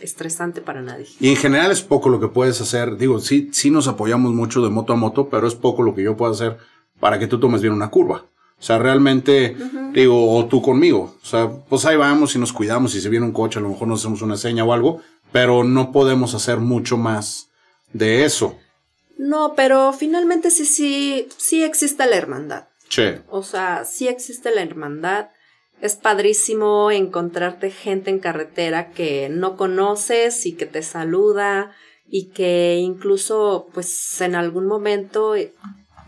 [0.00, 1.06] estresante para nadie.
[1.20, 2.96] Y en general es poco lo que puedes hacer.
[2.96, 6.02] Digo, sí, sí nos apoyamos mucho de moto a moto, pero es poco lo que
[6.02, 6.58] yo puedo hacer
[7.00, 8.24] para que tú tomes bien una curva.
[8.58, 9.54] O sea, realmente,
[9.92, 11.16] digo, o tú conmigo.
[11.22, 12.92] O sea, pues ahí vamos y nos cuidamos.
[12.92, 15.62] Si se viene un coche, a lo mejor nos hacemos una seña o algo, pero
[15.62, 17.50] no podemos hacer mucho más
[17.92, 18.56] de eso.
[19.18, 22.64] No, pero finalmente sí, sí, sí existe la hermandad.
[22.88, 23.04] Sí.
[23.28, 25.28] O sea, sí existe la hermandad.
[25.80, 31.72] Es padrísimo encontrarte gente en carretera que no conoces y que te saluda
[32.08, 35.34] y que incluso, pues, en algún momento,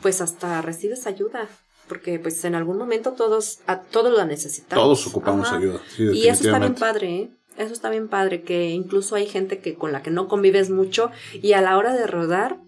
[0.01, 1.49] pues, hasta recibes ayuda
[1.89, 4.85] porque pues en algún momento todos, a todos la necesitamos.
[4.85, 5.81] Todos ocupamos ayuda.
[5.99, 7.31] y eso está bien padre, ¿eh?
[7.57, 11.11] Eso está bien padre, que incluso hay gente que con la que no convives mucho
[11.33, 12.59] y a la hora de rodar,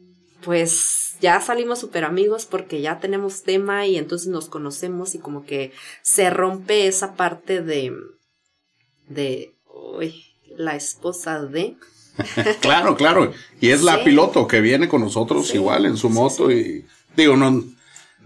[0.43, 5.45] pues ya salimos súper amigos porque ya tenemos tema y entonces nos conocemos y como
[5.45, 7.93] que se rompe esa parte de,
[9.09, 9.55] de,
[9.97, 10.25] uy,
[10.57, 11.77] la esposa de...
[12.61, 13.33] claro, claro.
[13.61, 16.85] Y es la piloto que viene con nosotros igual en su moto y
[17.17, 17.65] digo, no,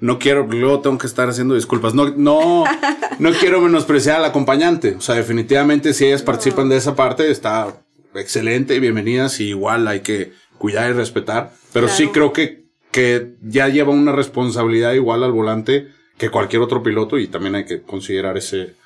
[0.01, 1.95] no quiero, luego tengo que estar haciendo disculpas.
[1.95, 2.65] No, no,
[3.19, 4.97] no quiero menospreciar al acompañante.
[4.97, 7.77] O sea, definitivamente si ellas participan de esa parte, está
[8.15, 11.53] excelente, bienvenidas, y igual hay que cuidar y respetar.
[11.73, 12.64] Pero sí creo que,
[12.95, 17.65] que ya lleva una responsabilidad igual al volante que cualquier otro piloto y también hay
[17.65, 18.77] que considerar ese,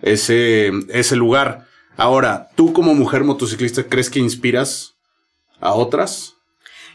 [0.00, 1.66] ese, ese lugar.
[1.96, 4.94] Ahora, tú como mujer motociclista, ¿crees que inspiras
[5.58, 6.36] a otras?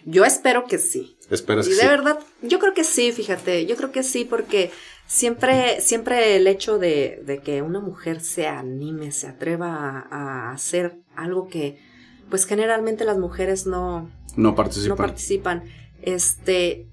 [0.06, 1.18] Yo espero que sí.
[1.30, 4.72] Esperas y de verdad, yo creo que sí, fíjate, yo creo que sí, porque
[5.06, 10.96] siempre, siempre el hecho de, de que una mujer se anime, se atreva a, hacer
[11.14, 11.78] algo que,
[12.30, 14.90] pues generalmente las mujeres no, no participan.
[14.90, 15.64] No participan.
[16.04, 16.90] Este,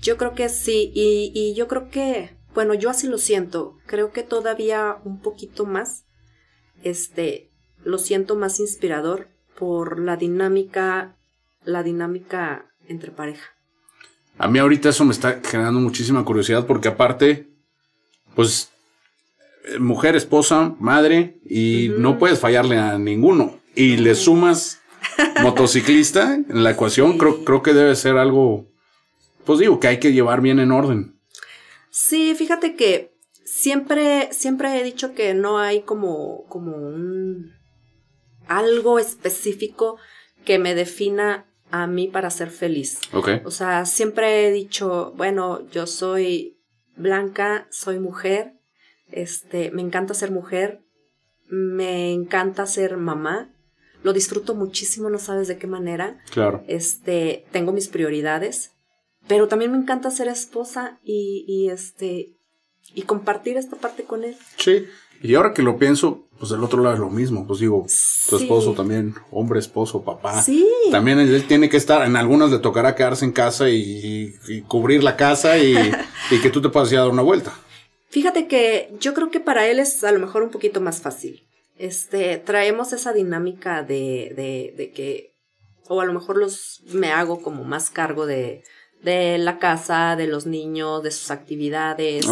[0.00, 4.12] yo creo que sí, y, y yo creo que, bueno, yo así lo siento, creo
[4.12, 6.04] que todavía un poquito más,
[6.82, 7.50] este,
[7.84, 11.16] lo siento más inspirador por la dinámica
[11.64, 13.50] la dinámica entre pareja.
[14.38, 17.48] A mí ahorita eso me está generando muchísima curiosidad porque aparte,
[18.34, 18.70] pues,
[19.64, 23.60] eh, mujer, esposa, madre, y no puedes fallarle a ninguno.
[23.76, 24.80] Y le sumas
[25.42, 28.66] motociclista en la ecuación, creo, creo que debe ser algo,
[29.44, 31.18] pues digo, que hay que llevar bien en orden.
[31.90, 33.14] Sí, fíjate que
[33.44, 37.52] siempre, siempre he dicho que no hay como, como un
[38.46, 39.96] algo específico
[40.44, 43.00] que me defina a mí para ser feliz.
[43.44, 46.58] O sea, siempre he dicho, bueno, yo soy
[46.96, 48.54] blanca, soy mujer,
[49.10, 50.82] este, me encanta ser mujer,
[51.48, 53.53] me encanta ser mamá,
[54.04, 56.20] lo disfruto muchísimo, no sabes de qué manera.
[56.30, 56.62] Claro.
[56.68, 58.70] Este, tengo mis prioridades,
[59.26, 62.36] pero también me encanta ser esposa y, y este,
[62.94, 64.36] y compartir esta parte con él.
[64.58, 64.84] Sí.
[65.22, 67.46] Y ahora que lo pienso, pues del otro lado es lo mismo.
[67.46, 67.86] Pues digo,
[68.28, 70.42] tu esposo también, hombre, esposo, papá.
[70.42, 70.68] Sí.
[70.90, 74.34] También él tiene que estar, en algunas le tocará quedarse en casa y,
[74.68, 75.74] cubrir la casa y,
[76.42, 77.54] que tú te puedas ir a dar una vuelta.
[78.10, 81.42] Fíjate que yo creo que para él es a lo mejor un poquito más fácil.
[81.76, 85.34] Este, traemos esa dinámica de, de, de que,
[85.88, 88.62] o a lo mejor los me hago como más cargo de,
[89.02, 92.26] de la casa, de los niños, de sus actividades.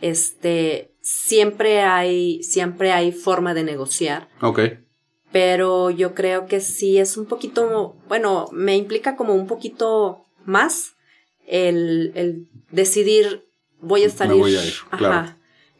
[0.00, 4.28] Este, siempre hay, siempre hay forma de negociar.
[4.40, 4.60] Ok.
[5.30, 10.94] Pero yo creo que sí es un poquito, bueno, me implica como un poquito más
[11.46, 13.44] el, el decidir,
[13.80, 15.33] voy a estar Voy a ir, Ajá.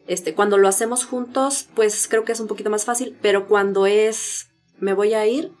[0.07, 3.87] Este, cuando lo hacemos juntos, pues creo que es un poquito más fácil, pero cuando
[3.87, 5.51] es, me voy a ir,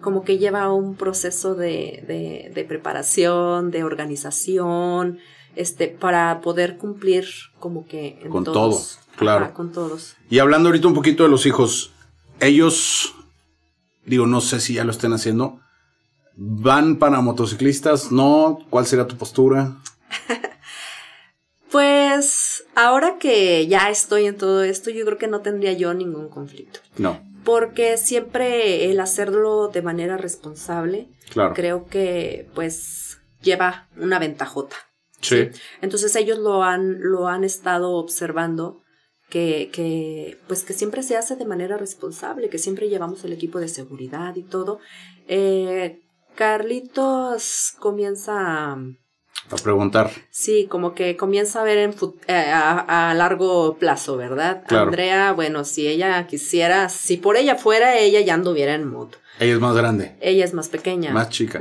[0.00, 5.18] como que lleva un proceso de, de, de preparación, de organización,
[5.56, 7.26] este, para poder cumplir
[7.58, 9.52] como que con todos, claro.
[9.54, 10.16] con todos.
[10.30, 11.92] Y hablando ahorita un poquito de los hijos,
[12.40, 13.14] ellos,
[14.04, 15.60] digo, no sé si ya lo estén haciendo,
[16.36, 18.12] ¿van para motociclistas?
[18.12, 18.58] ¿No?
[18.70, 19.76] ¿Cuál será tu postura?
[21.70, 22.41] pues
[22.74, 26.80] ahora que ya estoy en todo esto, yo creo que no tendría yo ningún conflicto.
[26.98, 27.20] No.
[27.44, 31.54] Porque siempre el hacerlo de manera responsable, Claro.
[31.54, 34.76] creo que pues lleva una ventajota.
[35.20, 35.48] Sí.
[35.80, 38.82] Entonces ellos lo han, lo han estado observando
[39.28, 43.58] que, que, pues que siempre se hace de manera responsable, que siempre llevamos el equipo
[43.60, 44.78] de seguridad y todo.
[45.26, 46.00] Eh,
[46.34, 48.76] Carlitos comienza
[49.50, 50.10] a, preguntar.
[50.30, 51.94] Sí, como que comienza a ver en
[52.26, 54.64] eh, a, a largo plazo, ¿verdad?
[54.66, 54.86] Claro.
[54.86, 59.18] Andrea, bueno, si ella quisiera, si por ella fuera, ella ya anduviera en moto.
[59.38, 61.12] Ella es más grande, Ella es más pequeña.
[61.12, 61.60] más chica.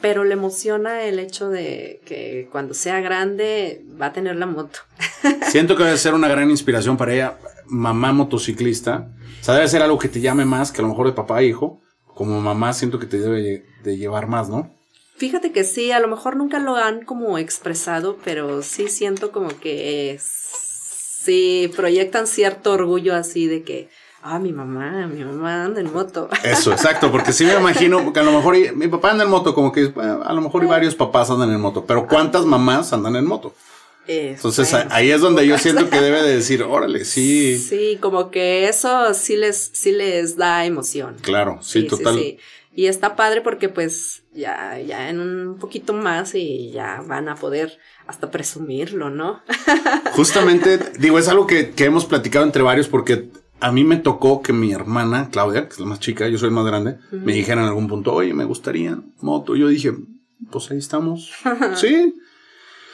[0.00, 4.80] Pero le emociona el hecho de que cuando sea grande va a tener la moto.
[5.50, 9.10] Siento que debe ser una gran inspiración para ella, mamá motociclista.
[9.40, 11.38] O sea, debe ser algo que te llame más que a lo mejor de papá
[11.38, 11.80] a hijo.
[12.14, 14.75] Como mamá siento que te debe de llevar más, ¿no?
[15.18, 19.48] Fíjate que sí, a lo mejor nunca lo han como expresado, pero sí siento como
[19.60, 20.22] que es-
[21.24, 23.88] sí proyectan cierto orgullo así de que,
[24.22, 26.28] ah, mi mamá, mi mamá anda en moto.
[26.44, 29.54] Eso, exacto, porque sí me imagino que a lo mejor mi papá anda en moto,
[29.54, 32.92] como que bueno, a lo mejor y varios papás andan en moto, pero ¿cuántas mamás
[32.92, 33.54] andan en moto?
[34.08, 34.88] Eh, Entonces bueno.
[34.92, 39.12] ahí es donde yo siento que debe de decir, órale, sí, Sí, como que eso
[39.14, 41.16] sí les, sí les da emoción.
[41.22, 42.36] claro, sí, total.
[42.72, 47.34] Y está padre porque pues ya, ya en un poquito más y ya van a
[47.34, 49.42] poder hasta presumirlo, ¿no?
[50.12, 54.42] Justamente, digo, es algo que, que hemos platicado entre varios porque a mí me tocó
[54.42, 57.32] que mi hermana, Claudia, que es la más chica, yo soy el más grande, me
[57.32, 59.56] dijera en algún punto, oye, me gustaría moto.
[59.56, 59.92] Yo dije,
[60.50, 61.32] pues ahí estamos.
[61.76, 62.14] sí.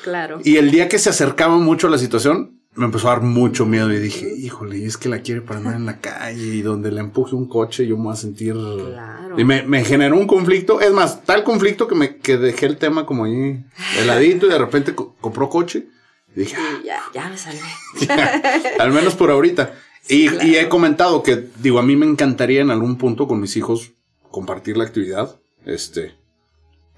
[0.05, 0.40] Claro.
[0.44, 3.66] Y el día que se acercaba mucho a la situación, me empezó a dar mucho
[3.66, 6.62] miedo y dije, híjole, y es que la quiere para andar en la calle y
[6.62, 8.54] donde le empuje un coche yo me voy a sentir...
[8.54, 9.38] Claro.
[9.38, 12.78] Y me, me generó un conflicto, es más, tal conflicto que me que dejé el
[12.78, 13.62] tema como ahí
[13.98, 15.87] heladito y de repente co- compró coche.
[16.35, 17.61] Y dije, "Ah, Y ya, ya me salvé.
[18.08, 18.42] ya,
[18.78, 19.74] al menos por ahorita.
[20.08, 20.46] Y, claro.
[20.48, 23.92] y he comentado que, digo, a mí me encantaría en algún punto con mis hijos
[24.30, 26.14] compartir la actividad, este,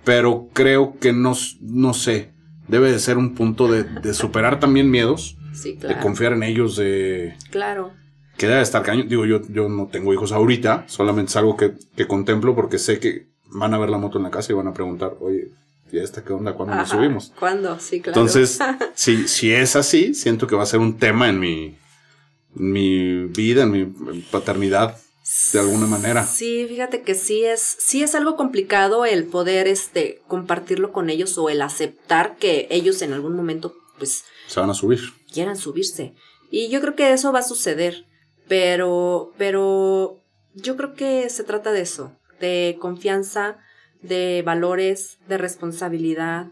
[0.04, 2.32] pero creo que no, no sé,
[2.68, 6.76] debe de ser un punto de, de superar también miedos, Sí, de confiar en ellos,
[6.76, 7.92] de Claro.
[8.36, 9.04] que debe estar caño.
[9.04, 12.98] Digo, yo, yo no tengo hijos ahorita, solamente es algo que, que contemplo porque sé
[12.98, 15.48] que van a ver la moto en la casa y van a preguntar, oye,
[15.92, 16.54] ¿y esta qué onda?
[16.54, 17.32] ¿Cuándo nos subimos?
[17.38, 17.78] ¿Cuándo?
[17.78, 18.18] Sí, claro.
[18.20, 18.58] Entonces,
[18.94, 21.76] si, si es así, siento que va a ser un tema en mi,
[22.56, 24.96] en mi vida, en mi paternidad,
[25.52, 26.26] de alguna manera.
[26.26, 31.38] Sí, fíjate que sí es, sí es algo complicado el poder este compartirlo con ellos
[31.38, 35.00] o el aceptar que ellos en algún momento pues Se van a subir.
[35.34, 36.14] Quieran subirse.
[36.50, 38.06] Y yo creo que eso va a suceder,
[38.48, 40.22] pero pero
[40.54, 43.58] yo creo que se trata de eso, de confianza,
[44.02, 46.46] de valores, de responsabilidad,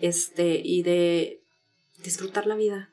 [0.00, 1.40] este y de
[2.04, 2.90] disfrutar la vida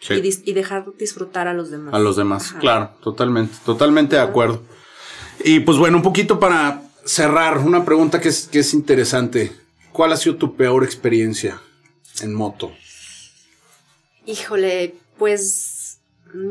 [0.00, 0.14] Sí.
[0.14, 1.92] y, dis- y dejar disfrutar a los demás.
[1.94, 2.58] A los demás, Ajá.
[2.60, 4.62] claro, totalmente, totalmente de acuerdo.
[5.44, 9.52] Y pues bueno, un poquito para cerrar, una pregunta que es, que es interesante.
[9.92, 11.60] ¿Cuál ha sido tu peor experiencia
[12.22, 12.72] en moto?
[14.30, 16.00] Híjole, pues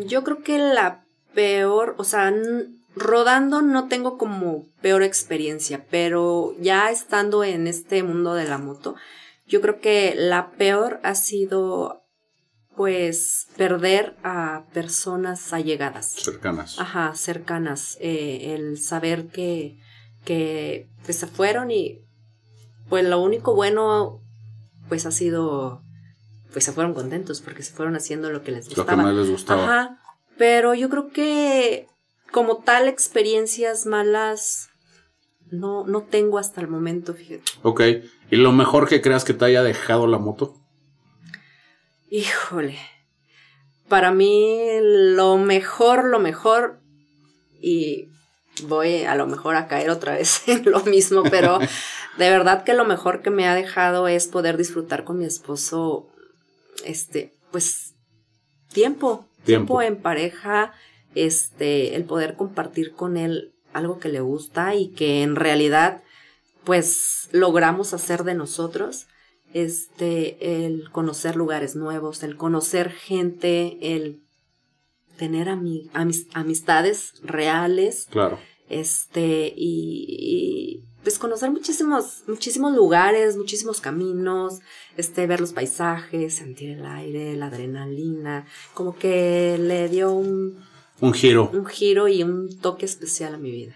[0.05, 2.33] yo creo que la peor, o sea,
[2.93, 8.95] rodando no tengo como peor experiencia, pero ya estando en este mundo de la moto,
[9.47, 12.03] yo creo que la peor ha sido
[12.75, 16.11] pues perder a personas allegadas.
[16.11, 16.79] Cercanas.
[16.79, 17.97] Ajá, cercanas.
[18.01, 19.79] eh, el saber que,
[20.25, 22.01] que pues, se fueron y
[22.89, 24.21] pues lo único bueno
[24.89, 25.83] pues ha sido
[26.51, 29.03] pues se fueron contentos porque se fueron haciendo lo que les Lo que gustaba.
[29.03, 29.63] más les gustaba.
[29.63, 30.01] Ajá,
[30.37, 31.87] pero yo creo que
[32.31, 34.69] como tal experiencias malas
[35.51, 37.43] no, no tengo hasta el momento, fíjate.
[37.63, 37.81] Ok.
[38.31, 40.55] ¿Y lo mejor que creas que te haya dejado la moto?
[42.09, 42.77] Híjole.
[43.87, 46.79] Para mí lo mejor, lo mejor,
[47.59, 48.09] y
[48.63, 51.59] voy a lo mejor a caer otra vez en lo mismo, pero
[52.17, 56.07] de verdad que lo mejor que me ha dejado es poder disfrutar con mi esposo,
[56.85, 57.95] este, pues,
[58.73, 59.45] tiempo, Tiempo.
[59.45, 60.73] tiempo en pareja,
[61.15, 66.03] este, el poder compartir con él algo que le gusta y que en realidad,
[66.63, 69.07] pues, logramos hacer de nosotros
[69.53, 74.21] este, el conocer lugares nuevos, el conocer gente, el
[75.17, 78.39] tener ami- amis- amistades reales, Claro.
[78.69, 84.59] este, y, y, pues conocer muchísimos, muchísimos lugares, muchísimos caminos,
[84.97, 90.57] este, ver los paisajes, sentir el aire, la adrenalina, como que le dio un,
[90.99, 91.49] Un giro.
[91.53, 93.75] un giro y un toque especial a mi vida.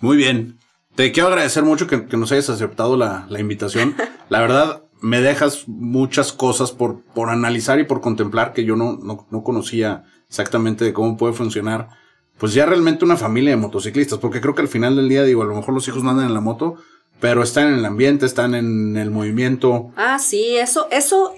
[0.00, 0.58] Muy bien.
[0.96, 3.96] Te quiero agradecer mucho que, que nos hayas aceptado la, la invitación.
[4.28, 8.98] La verdad, me dejas muchas cosas por, por analizar y por contemplar que yo no,
[9.02, 11.90] no, no conocía exactamente de cómo puede funcionar.
[12.38, 15.42] Pues ya realmente una familia de motociclistas, porque creo que al final del día, digo,
[15.42, 16.76] a lo mejor los hijos no andan en la moto,
[17.20, 19.92] pero están en el ambiente, están en el movimiento.
[19.96, 21.32] Ah, sí, eso, eso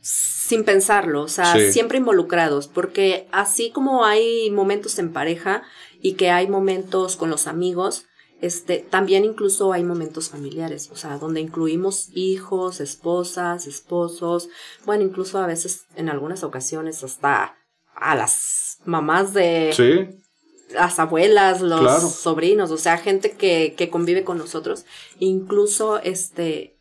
[0.00, 1.72] sin pensarlo, o sea, Sí.
[1.72, 5.62] siempre involucrados, porque así como hay momentos en pareja
[6.00, 8.04] y que hay momentos con los amigos,
[8.40, 14.48] este, también incluso hay momentos familiares, o sea, donde incluimos hijos, esposas, esposos,
[14.84, 17.56] bueno, incluso a veces en algunas ocasiones hasta
[17.96, 20.22] a las mamás de Sí,
[20.72, 22.08] las abuelas, los Claro.
[22.08, 24.84] sobrinos, o sea, gente que, que convive con nosotros.
[25.18, 26.76] Incluso este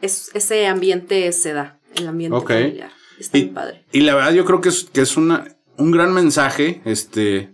[0.00, 2.90] es, ese ambiente se da, el ambiente familiar.
[3.18, 3.84] Está Y, muy padre.
[3.92, 7.52] y la verdad yo creo que es, que es una, un gran mensaje, este,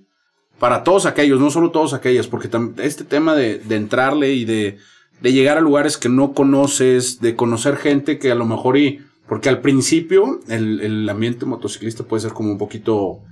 [0.58, 2.48] para todos aquellos, no solo todos aquellos, porque
[2.82, 4.78] este tema de, de entrarle y de,
[5.20, 9.00] de llegar a lugares que no conoces, de conocer gente que a lo mejor y,
[9.26, 13.22] porque al principio el, el ambiente motociclista puede ser como un poquito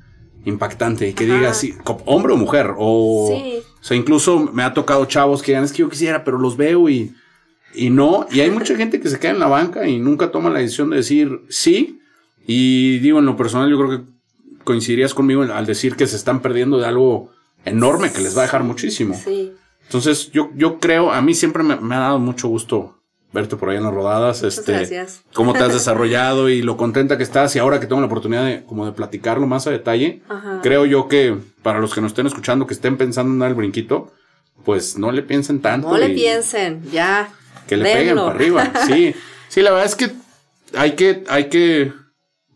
[0.45, 1.35] impactante y que Ajá.
[1.35, 1.75] diga si
[2.07, 3.59] hombre o mujer o Sí.
[3.81, 6.57] o sea incluso me ha tocado chavos que digan es que yo quisiera pero los
[6.57, 7.15] veo y
[7.75, 10.51] y no y hay mucha gente que se queda en la banca y nunca toma
[10.51, 12.01] la decisión de decir sí
[12.47, 14.05] y digo en lo personal yo creo que
[14.65, 17.31] coincidirías conmigo al decir que se están perdiendo de algo
[17.65, 19.53] enorme que les va a dejar muchísimo Sí.
[19.85, 22.99] entonces yo yo creo a mí siempre me, me ha dado mucho gusto
[23.33, 25.23] verte por ahí en las rodadas Muchas este gracias.
[25.33, 28.45] cómo te has desarrollado y lo contenta que estás y ahora que tengo la oportunidad
[28.45, 30.61] de como de platicarlo más a detalle, Ajá.
[30.63, 33.55] creo yo que para los que nos estén escuchando que estén pensando en dar el
[33.55, 34.13] brinquito,
[34.65, 35.89] pues no le piensen tanto.
[35.89, 37.31] No le piensen, ya.
[37.67, 38.73] Que le peguen para arriba.
[38.87, 39.15] Sí,
[39.49, 40.11] sí, la verdad es que
[40.77, 41.93] hay que, hay que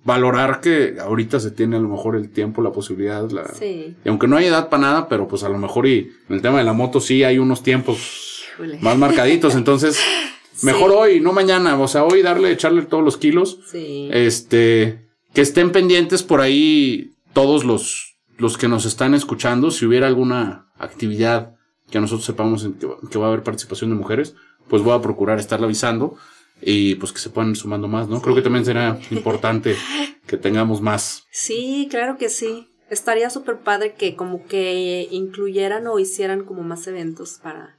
[0.05, 3.97] valorar que ahorita se tiene a lo mejor el tiempo, la posibilidad, la, Sí.
[4.05, 6.43] y aunque no hay edad para nada, pero pues a lo mejor y en el
[6.43, 8.45] tema de la moto sí hay unos tiempos
[8.81, 9.99] más marcaditos, entonces
[10.63, 10.97] mejor Sí.
[10.99, 14.09] hoy, no mañana, o sea, hoy darle, echarle todos los kilos Sí.
[14.13, 19.71] este, que estén pendientes por ahí todos los, los que nos están escuchando.
[19.71, 21.55] Si hubiera alguna actividad
[21.91, 24.35] que nosotros sepamos en que, va- que va a haber participación de mujeres,
[24.69, 26.17] pues voy a procurar estarle avisando
[26.63, 28.21] y pues que se puedan ir sumando más, ¿no?
[28.23, 29.77] Creo que también será importante
[30.27, 31.25] que tengamos más.
[31.31, 32.69] Sí, claro que sí.
[32.89, 37.76] Estaría súper padre que como que incluyeran o hicieran como más eventos para,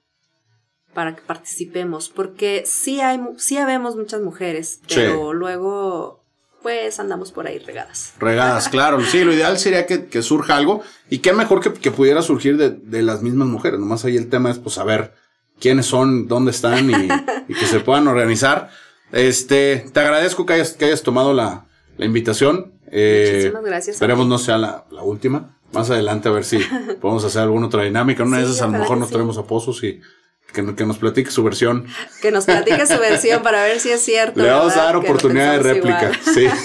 [0.94, 2.10] para que participemos.
[2.10, 4.96] Porque sí hay, sí habemos muchas mujeres, Sí.
[4.96, 6.24] pero luego
[6.64, 8.14] pues andamos por ahí regadas.
[8.20, 9.00] Regadas, claro.
[9.02, 10.82] Sí, lo ideal sería que, que surja algo.
[11.10, 13.80] Y qué mejor que, que pudiera surgir de, de las mismas mujeres.
[13.80, 15.14] Nomás ahí el tema es pues saber
[15.60, 17.08] quiénes son, dónde están y,
[17.48, 18.70] y que se puedan organizar.
[19.12, 21.68] Este, te agradezco que hayas, que hayas tomado la,
[21.98, 22.74] la invitación.
[22.92, 25.58] Eh, Muchísimas gracias Esperemos no sea la, la última.
[25.74, 26.60] Más adelante a ver si
[27.02, 28.24] podemos hacer alguna otra dinámica.
[28.24, 29.14] Una de esas a lo mejor nos sí.
[29.14, 30.02] traemos a Pozos y
[30.54, 31.88] que, que nos platique su versión.
[32.22, 34.42] Que nos platique su versión para ver si es cierto.
[34.42, 36.12] Le vamos a dar oportunidad de réplica.
[36.34, 36.48] Sí.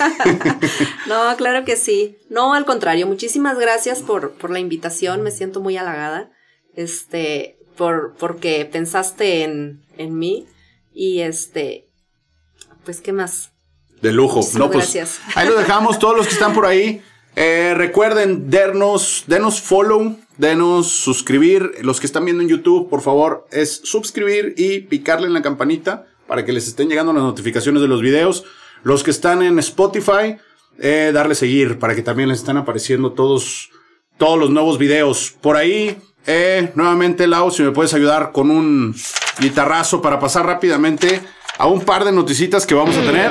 [1.06, 2.16] No, claro que sí.
[2.30, 5.22] No, al contrario, muchísimas gracias por, por la invitación.
[5.22, 6.30] Me siento muy halagada.
[6.74, 10.46] Este, por, porque pensaste en, en mí.
[10.94, 11.88] Y este,
[12.84, 13.50] pues, ¿qué más?
[14.00, 14.36] De lujo.
[14.36, 15.20] Muchísimas No, pues, gracias.
[15.34, 17.02] ahí lo dejamos, todos los que están por ahí.
[17.36, 21.72] Eh, recuerden, denos, denos follow, denos suscribir.
[21.82, 26.06] Los que están viendo en YouTube, por favor, es suscribir y picarle en la campanita
[26.26, 28.44] para que les estén llegando las notificaciones de los videos.
[28.82, 30.36] Los que están en Spotify,
[30.78, 33.70] eh, darle seguir para que también les estén apareciendo todos,
[34.18, 35.34] todos los nuevos videos.
[35.40, 38.94] Por ahí, eh, nuevamente, Lau, si me puedes ayudar con un
[39.40, 41.20] guitarrazo para pasar rápidamente
[41.58, 43.30] a un par de noticitas que vamos a tener.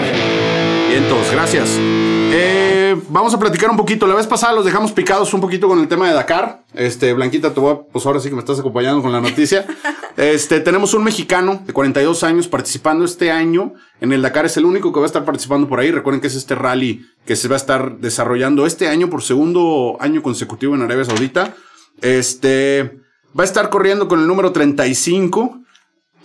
[0.90, 2.01] Bien, todos, gracias.
[2.34, 4.08] Eh, vamos a platicar un poquito.
[4.08, 6.64] La vez pasada los dejamos picados un poquito con el tema de Dakar.
[6.74, 9.66] Este, Blanquita, te voy a- pues ahora sí que me estás acompañando con la noticia.
[10.18, 14.46] Este, tenemos un mexicano de 42 años participando este año en el Dakar.
[14.46, 15.90] Es el único que va a estar participando por ahí.
[15.90, 19.96] Recuerden que es este rally que se va a estar desarrollando este año por segundo
[20.02, 21.56] año consecutivo en Arabia Saudita.
[22.02, 23.00] Este,
[23.40, 25.62] va a estar corriendo con el número 35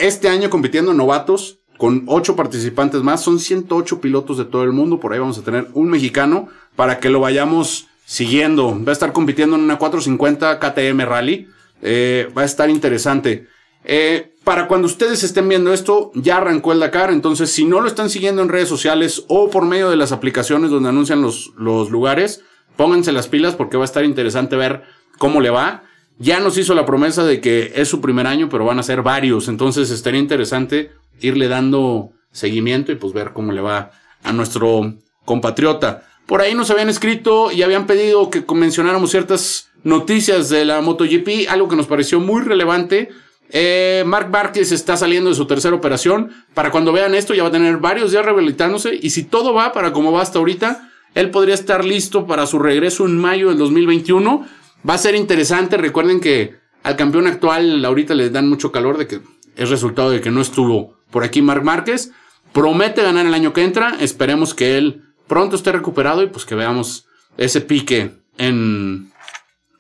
[0.01, 3.23] este año compitiendo en novatos con ocho participantes más.
[3.23, 5.01] Son 108 pilotos de todo el mundo.
[5.01, 8.79] Por ahí vamos a tener un mexicano para que lo vayamos siguiendo.
[8.85, 11.49] Va a estar compitiendo en una 450 KTM Rally.
[11.83, 13.47] Eh, va a estar interesante.
[13.85, 17.11] Eh, para cuando ustedes estén viendo esto, ya arrancó el Dakar.
[17.11, 20.71] Entonces, si no lo están siguiendo en redes sociales o por medio de las aplicaciones
[20.71, 22.43] donde anuncian los, los lugares,
[22.77, 24.83] pónganse las pilas porque va a estar interesante ver
[25.19, 25.83] cómo le va.
[26.19, 29.03] Ya nos hizo la promesa de que es su primer año, pero van a ser
[29.03, 29.49] varios.
[29.49, 33.91] Entonces estaría interesante irle dando seguimiento y pues ver cómo le va
[34.23, 34.95] a nuestro
[35.25, 36.03] compatriota.
[36.27, 41.49] Por ahí nos habían escrito y habían pedido que mencionáramos ciertas noticias de la MotoGP,
[41.49, 43.11] algo que nos pareció muy relevante
[43.51, 46.33] Eh, Mark Márquez está saliendo de su tercera operación.
[46.53, 48.99] Para cuando vean esto, ya va a tener varios días rehabilitándose.
[49.01, 52.59] Y si todo va para como va hasta ahorita, él podría estar listo para su
[52.59, 54.45] regreso en mayo del 2021.
[54.89, 55.77] Va a ser interesante.
[55.77, 59.21] Recuerden que al campeón actual ahorita le dan mucho calor de que
[59.57, 62.11] es resultado de que no estuvo por aquí Marc Márquez.
[62.53, 63.97] Promete ganar el año que entra.
[64.01, 67.07] Esperemos que él pronto esté recuperado y pues que veamos
[67.39, 69.11] ese pique en,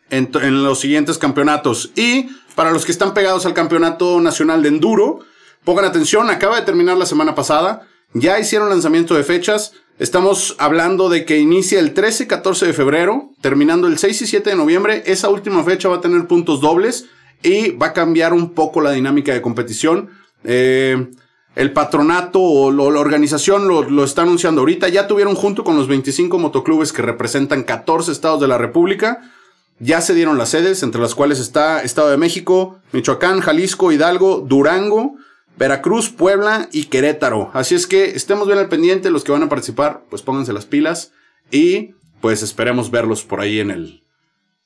[0.09, 1.91] en, en los siguientes campeonatos.
[1.95, 5.19] Y para los que están pegados al campeonato nacional de enduro,
[5.63, 7.87] pongan atención, acaba de terminar la semana pasada.
[8.15, 9.75] Ya hicieron lanzamiento de fechas.
[9.99, 14.27] Estamos hablando de que inicia el 13 y 14 de febrero, terminando el 6 y
[14.27, 15.03] 7 de noviembre.
[15.05, 17.11] Esa última fecha va a tener puntos dobles
[17.43, 20.09] y va a cambiar un poco la dinámica de competición.
[20.43, 21.11] Eh,
[21.57, 24.91] el patronato o la organización lo, lo, está anunciando ahorita.
[24.91, 29.33] Ya tuvieron junto con los 25 motoclubes que representan 14 estados de la República.
[29.79, 34.45] Ya se dieron las sedes, entre las cuales está Estado de México, Michoacán, Jalisco, Hidalgo,
[34.47, 35.17] Durango,
[35.57, 37.51] Veracruz, Puebla y Querétaro.
[37.55, 40.67] Así es que estemos bien al pendiente, los que van a participar, pues pónganse las
[40.67, 41.13] pilas
[41.51, 44.03] y pues esperemos verlos por ahí en el,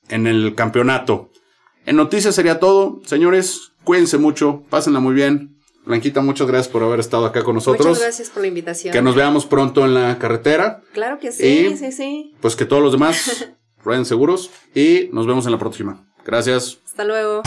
[0.08, 1.30] en el campeonato.
[1.86, 3.00] En noticias sería todo.
[3.04, 5.59] Señores, cuídense mucho, pásenla muy bien.
[5.86, 7.86] Blanquita, muchas gracias por haber estado acá con nosotros.
[7.86, 8.92] Muchas gracias por la invitación.
[8.92, 10.82] Que nos veamos pronto en la carretera.
[10.92, 12.34] Claro que sí, Y, sí, sí.
[12.40, 13.48] Pues que todos los demás
[13.84, 16.06] rueden seguros y nos vemos en la próxima.
[16.24, 16.78] Gracias.
[16.84, 17.42] Hasta luego.